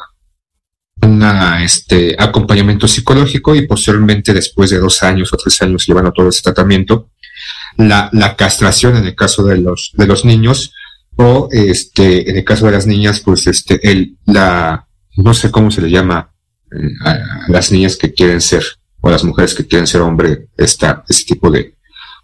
una 1.06 1.64
este, 1.64 2.16
acompañamiento 2.18 2.88
psicológico 2.88 3.56
y 3.56 3.68
posteriormente 3.68 4.34
después 4.34 4.70
de 4.70 4.80
dos 4.80 5.04
años 5.04 5.32
o 5.34 5.38
tres 5.38 5.62
años 5.62 5.86
llevando 5.86 6.12
todo 6.12 6.30
ese 6.30 6.42
tratamiento, 6.42 7.10
la, 7.78 8.10
la 8.14 8.36
castración 8.36 8.96
en 8.98 9.06
el 9.06 9.16
caso 9.16 9.44
de 9.44 9.58
los, 9.58 9.92
de 9.94 10.08
los 10.08 10.26
niños 10.26 10.74
o 11.16 11.48
este, 11.52 12.30
en 12.30 12.38
el 12.38 12.44
caso 12.44 12.66
de 12.66 12.72
las 12.72 12.88
niñas, 12.88 13.20
pues 13.20 13.46
este, 13.48 13.80
el, 13.90 14.18
la, 14.26 14.88
no 15.18 15.34
sé 15.34 15.52
cómo 15.52 15.72
se 15.72 15.82
le 15.82 15.90
llama 15.90 16.32
eh, 16.72 16.90
a, 17.06 17.50
las 17.50 17.72
niñas 17.72 17.98
que 17.98 18.14
quieren 18.14 18.42
ser 18.42 18.64
o 19.02 19.10
a 19.10 19.12
las 19.12 19.24
mujeres 19.24 19.54
que 19.54 19.68
quieren 19.68 19.88
ser 19.88 20.02
hombre, 20.02 20.48
esta, 20.58 21.04
ese 21.08 21.26
tipo 21.26 21.52
de 21.52 21.76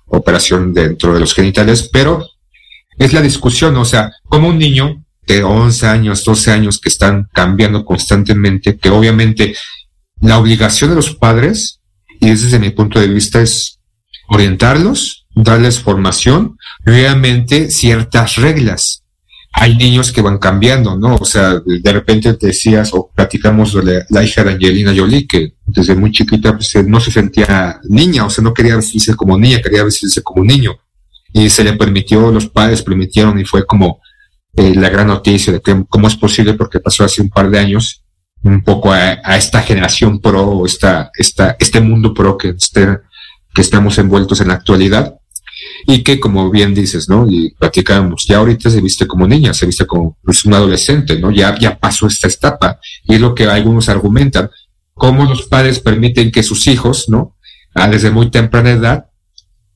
operación 0.07 0.73
dentro 0.73 1.13
de 1.13 1.19
los 1.19 1.33
genitales, 1.33 1.89
pero 1.91 2.25
es 2.97 3.13
la 3.13 3.21
discusión, 3.21 3.75
o 3.77 3.85
sea, 3.85 4.11
como 4.23 4.47
un 4.47 4.57
niño 4.57 5.03
de 5.29 5.43
11 5.43 5.87
años, 5.87 6.23
12 6.23 6.51
años 6.51 6.79
que 6.79 6.89
están 6.89 7.27
cambiando 7.33 7.85
constantemente, 7.85 8.77
que 8.77 8.89
obviamente 8.89 9.55
la 10.21 10.37
obligación 10.39 10.89
de 10.89 10.95
los 10.95 11.13
padres, 11.15 11.79
y 12.19 12.29
desde 12.29 12.59
mi 12.59 12.71
punto 12.71 12.99
de 12.99 13.07
vista, 13.07 13.41
es 13.41 13.79
orientarlos, 14.27 15.27
darles 15.35 15.79
formación 15.79 16.57
obviamente 16.85 17.69
ciertas 17.69 18.35
reglas. 18.35 19.03
hay 19.51 19.75
niños 19.75 20.11
que 20.11 20.21
van 20.21 20.37
cambiando, 20.37 20.95
¿no? 20.95 21.15
O 21.15 21.25
sea, 21.25 21.59
de 21.65 21.91
repente 21.91 22.33
te 22.35 22.47
decías 22.47 22.91
o 22.93 23.09
platicamos 23.13 23.73
de 23.73 23.83
la, 23.83 24.05
la 24.09 24.23
hija 24.23 24.43
de 24.43 24.51
Angelina 24.51 24.93
Jolie, 24.95 25.25
que 25.27 25.53
desde 25.65 25.95
muy 25.95 26.11
chiquita 26.11 26.55
pues, 26.55 26.75
eh, 26.75 26.83
no 26.83 26.99
se 26.99 27.09
sentía 27.11 27.79
niña, 27.89 28.25
o 28.25 28.29
sea, 28.29 28.43
no 28.43 28.53
quería 28.53 28.75
vestirse 28.75 29.15
como 29.15 29.37
niña, 29.39 29.59
quería 29.59 29.83
vestirse 29.83 30.21
como 30.21 30.43
niño. 30.43 30.77
Y 31.33 31.49
se 31.49 31.63
le 31.63 31.73
permitió, 31.73 32.31
los 32.31 32.47
padres 32.47 32.83
permitieron 32.83 33.39
y 33.39 33.43
fue 33.43 33.65
como 33.65 33.99
eh, 34.59 34.73
la 34.75 34.89
gran 34.89 35.07
noticia 35.07 35.53
de 35.53 35.61
que 35.61 35.85
cómo 35.87 36.07
es 36.07 36.15
posible, 36.15 36.53
porque 36.53 36.79
pasó 36.79 37.03
hace 37.03 37.21
un 37.21 37.29
par 37.29 37.49
de 37.49 37.59
años, 37.59 38.03
un 38.43 38.63
poco 38.63 38.91
a, 38.91 39.17
a 39.23 39.37
esta 39.37 39.61
generación 39.61 40.19
pro, 40.19 40.65
esta, 40.65 41.11
esta, 41.17 41.55
este 41.59 41.79
mundo 41.81 42.13
pro 42.13 42.37
que, 42.37 42.49
este- 42.49 42.99
que 43.53 43.61
estamos 43.61 43.97
envueltos 43.97 44.41
en 44.41 44.49
la 44.49 44.55
actualidad 44.55 45.15
y 45.87 46.03
que 46.03 46.19
como 46.19 46.49
bien 46.49 46.73
dices, 46.73 47.09
¿no? 47.09 47.25
Y 47.29 47.53
platicábamos, 47.59 48.25
ya 48.27 48.37
ahorita 48.37 48.69
se 48.69 48.81
viste 48.81 49.07
como 49.07 49.27
niña, 49.27 49.53
se 49.53 49.65
viste 49.65 49.85
como 49.85 50.17
pues, 50.23 50.45
un 50.45 50.53
adolescente, 50.53 51.19
¿no? 51.19 51.31
Ya, 51.31 51.57
ya 51.57 51.77
pasó 51.79 52.07
esta 52.07 52.27
etapa 52.27 52.79
y 53.03 53.15
es 53.15 53.21
lo 53.21 53.33
que 53.35 53.45
algunos 53.45 53.89
argumentan, 53.89 54.49
cómo 54.93 55.25
los 55.25 55.43
padres 55.43 55.79
permiten 55.79 56.31
que 56.31 56.43
sus 56.43 56.67
hijos, 56.67 57.07
¿no? 57.09 57.35
Ah, 57.73 57.87
desde 57.89 58.11
muy 58.11 58.29
temprana 58.29 58.71
edad, 58.71 59.05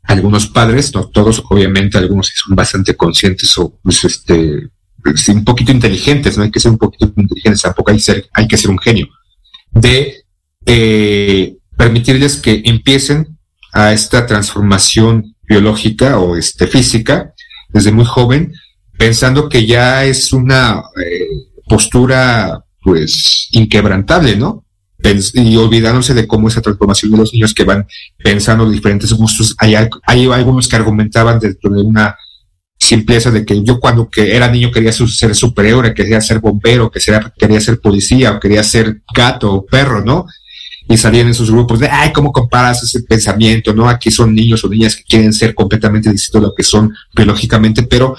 algunos 0.03 0.47
padres, 0.47 0.93
no 0.93 1.07
todos, 1.07 1.41
obviamente 1.49 1.97
algunos 1.97 2.31
son 2.36 2.55
bastante 2.55 2.95
conscientes 2.95 3.57
o 3.57 3.79
pues, 3.81 4.03
este, 4.03 4.69
un 5.29 5.43
poquito 5.45 5.71
inteligentes, 5.71 6.37
no 6.37 6.43
hay 6.43 6.51
que 6.51 6.59
ser 6.59 6.71
un 6.71 6.77
poquito 6.77 7.11
inteligentes, 7.15 7.61
tampoco 7.61 7.91
hay, 7.91 7.99
ser, 7.99 8.25
hay 8.33 8.47
que 8.47 8.57
ser 8.57 8.71
un 8.71 8.79
genio, 8.79 9.07
de 9.71 10.23
eh, 10.65 11.55
permitirles 11.77 12.37
que 12.37 12.61
empiecen 12.65 13.37
a 13.73 13.91
esta 13.91 14.25
transformación 14.25 15.35
biológica 15.43 16.19
o 16.19 16.37
este, 16.37 16.67
física 16.67 17.33
desde 17.69 17.91
muy 17.91 18.05
joven, 18.05 18.53
pensando 18.97 19.49
que 19.49 19.65
ya 19.65 20.05
es 20.05 20.31
una 20.31 20.83
eh, 21.03 21.27
postura 21.67 22.63
pues 22.81 23.47
inquebrantable, 23.51 24.35
¿no? 24.35 24.63
Y 25.33 25.57
olvidándose 25.57 26.13
de 26.13 26.27
cómo 26.27 26.47
esa 26.47 26.61
transformación 26.61 27.11
de 27.11 27.17
los 27.17 27.33
niños 27.33 27.53
que 27.53 27.65
van 27.65 27.85
pensando 28.23 28.69
diferentes 28.69 29.11
gustos, 29.11 29.53
hay, 29.57 29.75
hay 29.75 30.31
algunos 30.31 30.67
que 30.67 30.75
argumentaban 30.77 31.39
dentro 31.39 31.73
de 31.73 31.81
una 31.81 32.15
simpleza 32.84 33.31
de 33.31 33.45
que 33.45 33.63
yo 33.63 33.79
cuando 33.79 34.09
que 34.09 34.36
era 34.36 34.47
niño 34.47 34.71
quería 34.71 34.91
ser 34.91 35.36
superhéroe, 35.36 35.93
quería 35.93 36.21
ser 36.21 36.39
bombero, 36.39 36.91
que 36.91 36.99
quería 37.38 37.59
ser 37.59 37.79
policía 37.79 38.31
o 38.31 38.39
quería 38.39 38.63
ser 38.63 39.01
gato 39.15 39.53
o 39.53 39.65
perro, 39.65 40.03
¿no? 40.03 40.25
y 40.88 40.97
salían 40.97 41.27
en 41.27 41.34
sus 41.34 41.49
grupos 41.49 41.79
de, 41.79 41.88
ay, 41.89 42.11
¿cómo 42.11 42.31
comparas 42.31 42.84
ese 42.84 43.03
pensamiento? 43.03 43.73
¿No? 43.73 43.88
Aquí 43.88 44.11
son 44.11 44.36
niños 44.36 44.63
o 44.63 44.69
niñas 44.69 44.95
que 44.95 45.03
quieren 45.03 45.34
ser 45.34 45.55
completamente 45.55 46.11
distintos 46.11 46.41
a 46.41 46.47
lo 46.47 46.55
que 46.55 46.63
son 46.63 46.93
biológicamente, 47.15 47.84
pero 47.84 48.15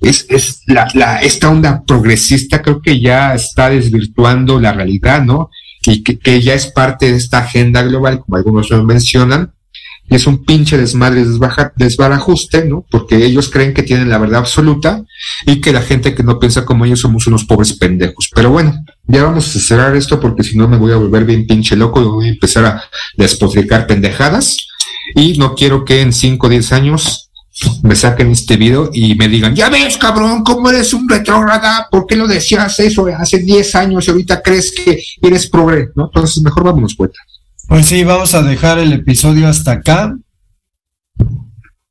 es, 0.00 0.26
es 0.28 0.60
la, 0.66 0.86
la, 0.94 1.20
esta 1.22 1.48
onda 1.48 1.82
progresista 1.86 2.60
creo 2.60 2.82
que 2.82 3.00
ya 3.00 3.34
está 3.34 3.70
desvirtuando 3.70 4.60
la 4.60 4.72
realidad, 4.72 5.22
¿no? 5.22 5.50
Y 5.86 6.02
que, 6.02 6.18
que 6.18 6.40
ya 6.42 6.54
es 6.54 6.66
parte 6.66 7.10
de 7.10 7.16
esta 7.16 7.38
agenda 7.38 7.82
global, 7.82 8.20
como 8.20 8.36
algunos 8.36 8.70
mencionan, 8.84 9.53
y 10.08 10.16
es 10.16 10.26
un 10.26 10.44
pinche 10.44 10.76
desmadre, 10.76 11.24
desbaja, 11.24 11.72
desbarajuste, 11.76 12.64
¿no? 12.66 12.84
Porque 12.90 13.24
ellos 13.24 13.50
creen 13.50 13.72
que 13.72 13.82
tienen 13.82 14.10
la 14.10 14.18
verdad 14.18 14.40
absoluta 14.40 15.02
y 15.46 15.60
que 15.60 15.72
la 15.72 15.80
gente 15.80 16.14
que 16.14 16.22
no 16.22 16.38
piensa 16.38 16.64
como 16.64 16.84
ellos 16.84 17.00
somos 17.00 17.26
unos 17.26 17.44
pobres 17.44 17.72
pendejos. 17.72 18.30
Pero 18.34 18.50
bueno, 18.50 18.74
ya 19.06 19.24
vamos 19.24 19.56
a 19.56 19.58
cerrar 19.58 19.96
esto 19.96 20.20
porque 20.20 20.44
si 20.44 20.56
no 20.58 20.68
me 20.68 20.76
voy 20.76 20.92
a 20.92 20.96
volver 20.96 21.24
bien 21.24 21.46
pinche 21.46 21.74
loco 21.74 22.02
y 22.02 22.04
voy 22.04 22.26
a 22.26 22.32
empezar 22.32 22.64
a 22.66 22.84
despotricar 23.16 23.86
pendejadas. 23.86 24.56
Y 25.14 25.38
no 25.38 25.54
quiero 25.54 25.84
que 25.84 26.02
en 26.02 26.12
5 26.12 26.46
o 26.46 26.50
10 26.50 26.72
años 26.72 27.30
me 27.82 27.94
saquen 27.94 28.30
este 28.30 28.56
video 28.56 28.90
y 28.92 29.14
me 29.14 29.28
digan, 29.28 29.54
ya 29.54 29.68
ves, 29.68 29.96
cabrón, 29.96 30.42
cómo 30.42 30.70
eres 30.70 30.92
un 30.92 31.08
retrógrada, 31.08 31.86
¿por 31.90 32.06
qué 32.06 32.16
lo 32.16 32.26
decías 32.26 32.78
eso 32.80 33.06
hace 33.16 33.38
10 33.38 33.74
años 33.76 34.06
y 34.06 34.10
ahorita 34.10 34.42
crees 34.42 34.72
que 34.72 35.02
eres 35.22 35.46
progre? 35.46 35.88
¿no? 35.94 36.06
Entonces 36.06 36.42
mejor 36.42 36.64
vámonos, 36.64 36.94
poeta. 36.94 37.18
Pues 37.68 37.86
sí, 37.86 38.04
vamos 38.04 38.34
a 38.34 38.42
dejar 38.42 38.78
el 38.78 38.92
episodio 38.92 39.48
hasta 39.48 39.72
acá. 39.72 40.16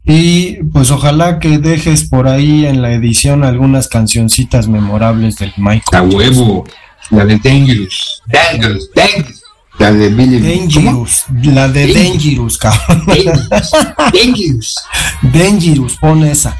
Y 0.06 0.64
pues 0.66 0.92
ojalá 0.92 1.40
que 1.40 1.58
dejes 1.60 2.10
por 2.10 2.28
ahí 2.28 2.66
en 2.66 2.82
la 2.82 2.94
edición 2.94 3.44
algunas 3.44 3.88
cancioncitas 3.88 4.68
memorables 4.68 5.38
del 5.38 5.54
Michael. 5.58 5.84
A 5.94 6.02
huevo. 6.04 6.66
La 7.10 7.26
de 7.26 7.38
Dangerous. 7.38 8.22
Dangerous. 8.28 8.90
Dangerous. 8.94 9.44
La 9.80 9.92
de 9.92 10.10
Billy. 10.10 10.40
Dangerous. 10.40 11.26
La 11.44 11.68
de 11.68 11.94
Dangerous, 11.94 12.58
cabrón. 12.58 13.06
Dangerous. 14.14 14.76
Dangerous, 15.22 15.98
pon 15.98 16.24
esa. 16.24 16.58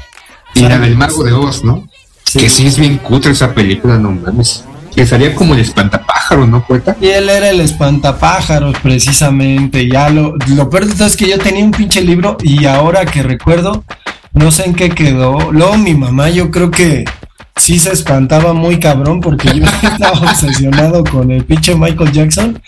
Y 0.54 0.62
la 0.62 0.78
del 0.78 0.96
Mago 0.96 1.22
de 1.24 1.32
Oz, 1.32 1.64
¿no? 1.64 1.88
Que 2.32 2.48
sí 2.48 2.66
es 2.66 2.78
bien 2.78 2.98
cutre 2.98 3.32
esa 3.32 3.54
película, 3.54 3.98
no 3.98 4.10
mames. 4.10 4.64
Que 4.94 5.06
salía 5.06 5.34
como 5.34 5.54
el 5.54 5.60
espantapájaro, 5.60 6.46
¿no? 6.46 6.64
Y 7.00 7.06
él 7.06 7.28
era 7.28 7.50
el 7.50 7.60
espantapájaros, 7.60 8.76
precisamente. 8.80 9.88
Ya 9.88 10.08
lo, 10.08 10.36
lo 10.48 10.70
peor 10.70 10.86
de 10.86 10.94
todo 10.94 11.06
es 11.06 11.16
que 11.16 11.28
yo 11.28 11.38
tenía 11.38 11.64
un 11.64 11.72
pinche 11.72 12.00
libro 12.00 12.36
y 12.42 12.66
ahora 12.66 13.04
que 13.04 13.22
recuerdo, 13.22 13.84
no 14.32 14.50
sé 14.50 14.66
en 14.66 14.74
qué 14.74 14.90
quedó. 14.90 15.50
Luego 15.50 15.76
mi 15.76 15.94
mamá, 15.94 16.30
yo 16.30 16.50
creo 16.50 16.70
que 16.70 17.04
sí 17.56 17.78
se 17.78 17.92
espantaba 17.92 18.52
muy 18.52 18.78
cabrón 18.78 19.20
porque 19.20 19.48
yo 19.48 19.64
estaba 19.82 20.30
obsesionado 20.30 21.04
con 21.04 21.30
el 21.30 21.44
pinche 21.44 21.74
Michael 21.74 22.12
Jackson. 22.12 22.60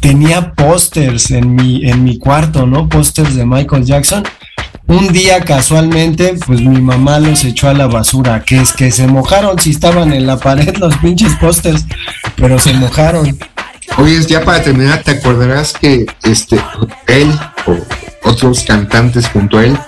Tenía 0.00 0.52
pósters 0.52 1.30
en 1.30 1.54
mi, 1.54 1.88
en 1.88 2.04
mi 2.04 2.18
cuarto, 2.18 2.66
¿no? 2.66 2.88
Pósters 2.88 3.34
de 3.34 3.46
Michael 3.46 3.84
Jackson. 3.84 4.24
Un 4.90 5.12
día 5.12 5.40
casualmente, 5.44 6.34
pues 6.44 6.60
mi 6.60 6.80
mamá 6.80 7.20
los 7.20 7.44
echó 7.44 7.68
a 7.68 7.74
la 7.74 7.86
basura, 7.86 8.42
que 8.42 8.56
es 8.56 8.72
que 8.72 8.90
se 8.90 9.06
mojaron 9.06 9.56
si 9.60 9.70
estaban 9.70 10.12
en 10.12 10.26
la 10.26 10.36
pared 10.36 10.76
los 10.78 10.96
pinches 10.96 11.32
pósters, 11.36 11.86
pero 12.34 12.58
se 12.58 12.72
mojaron. 12.74 13.38
Oye, 13.98 14.20
ya 14.26 14.44
para 14.44 14.60
terminar, 14.64 15.04
¿te 15.04 15.12
acordarás 15.12 15.74
que 15.74 16.06
este 16.24 16.60
él 17.06 17.32
o 17.66 17.76
otros 18.28 18.64
cantantes 18.64 19.28
junto 19.28 19.58
a 19.58 19.66
él 19.66 19.78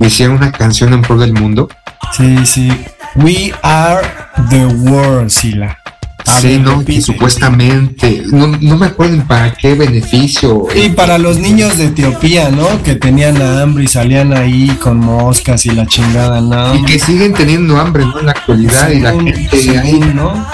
hicieron 0.00 0.36
una 0.36 0.52
canción 0.52 0.92
en 0.92 1.00
pro 1.00 1.16
del 1.16 1.32
mundo? 1.32 1.70
Sí, 2.12 2.44
sí. 2.44 2.68
We 3.14 3.54
are 3.62 4.06
the 4.50 4.66
world, 4.66 5.30
Sila. 5.30 5.78
Sí, 6.26 6.58
no, 6.58 6.84
que 6.84 7.00
supuestamente, 7.00 8.22
no, 8.32 8.48
no 8.48 8.76
me 8.76 8.86
acuerdo 8.86 9.22
para 9.28 9.54
qué 9.54 9.74
beneficio. 9.74 10.66
Y 10.74 10.88
para 10.88 11.18
los 11.18 11.38
niños 11.38 11.78
de 11.78 11.86
Etiopía, 11.86 12.50
¿no? 12.50 12.82
Que 12.82 12.96
tenían 12.96 13.40
hambre 13.40 13.84
y 13.84 13.86
salían 13.86 14.32
ahí 14.32 14.68
con 14.80 14.98
moscas 14.98 15.64
y 15.66 15.70
la 15.70 15.86
chingada, 15.86 16.40
¿no? 16.40 16.74
Y 16.74 16.84
que 16.84 16.98
siguen 16.98 17.32
teniendo 17.32 17.78
hambre, 17.78 18.04
¿no? 18.04 18.18
En 18.18 18.26
la 18.26 18.32
actualidad 18.32 18.90
y 18.90 19.00
la 19.00 19.12
gente 19.12 19.48
según, 19.50 19.78
ahí, 19.78 20.12
¿no? 20.14 20.46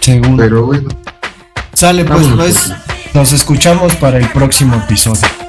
Según. 0.00 0.36
Pero 0.36 0.66
bueno. 0.66 0.88
Sale, 1.74 2.04
pues, 2.04 2.26
pues, 2.36 2.72
nos 3.14 3.32
escuchamos 3.32 3.94
para 3.96 4.18
el 4.18 4.28
próximo 4.30 4.76
episodio. 4.76 5.43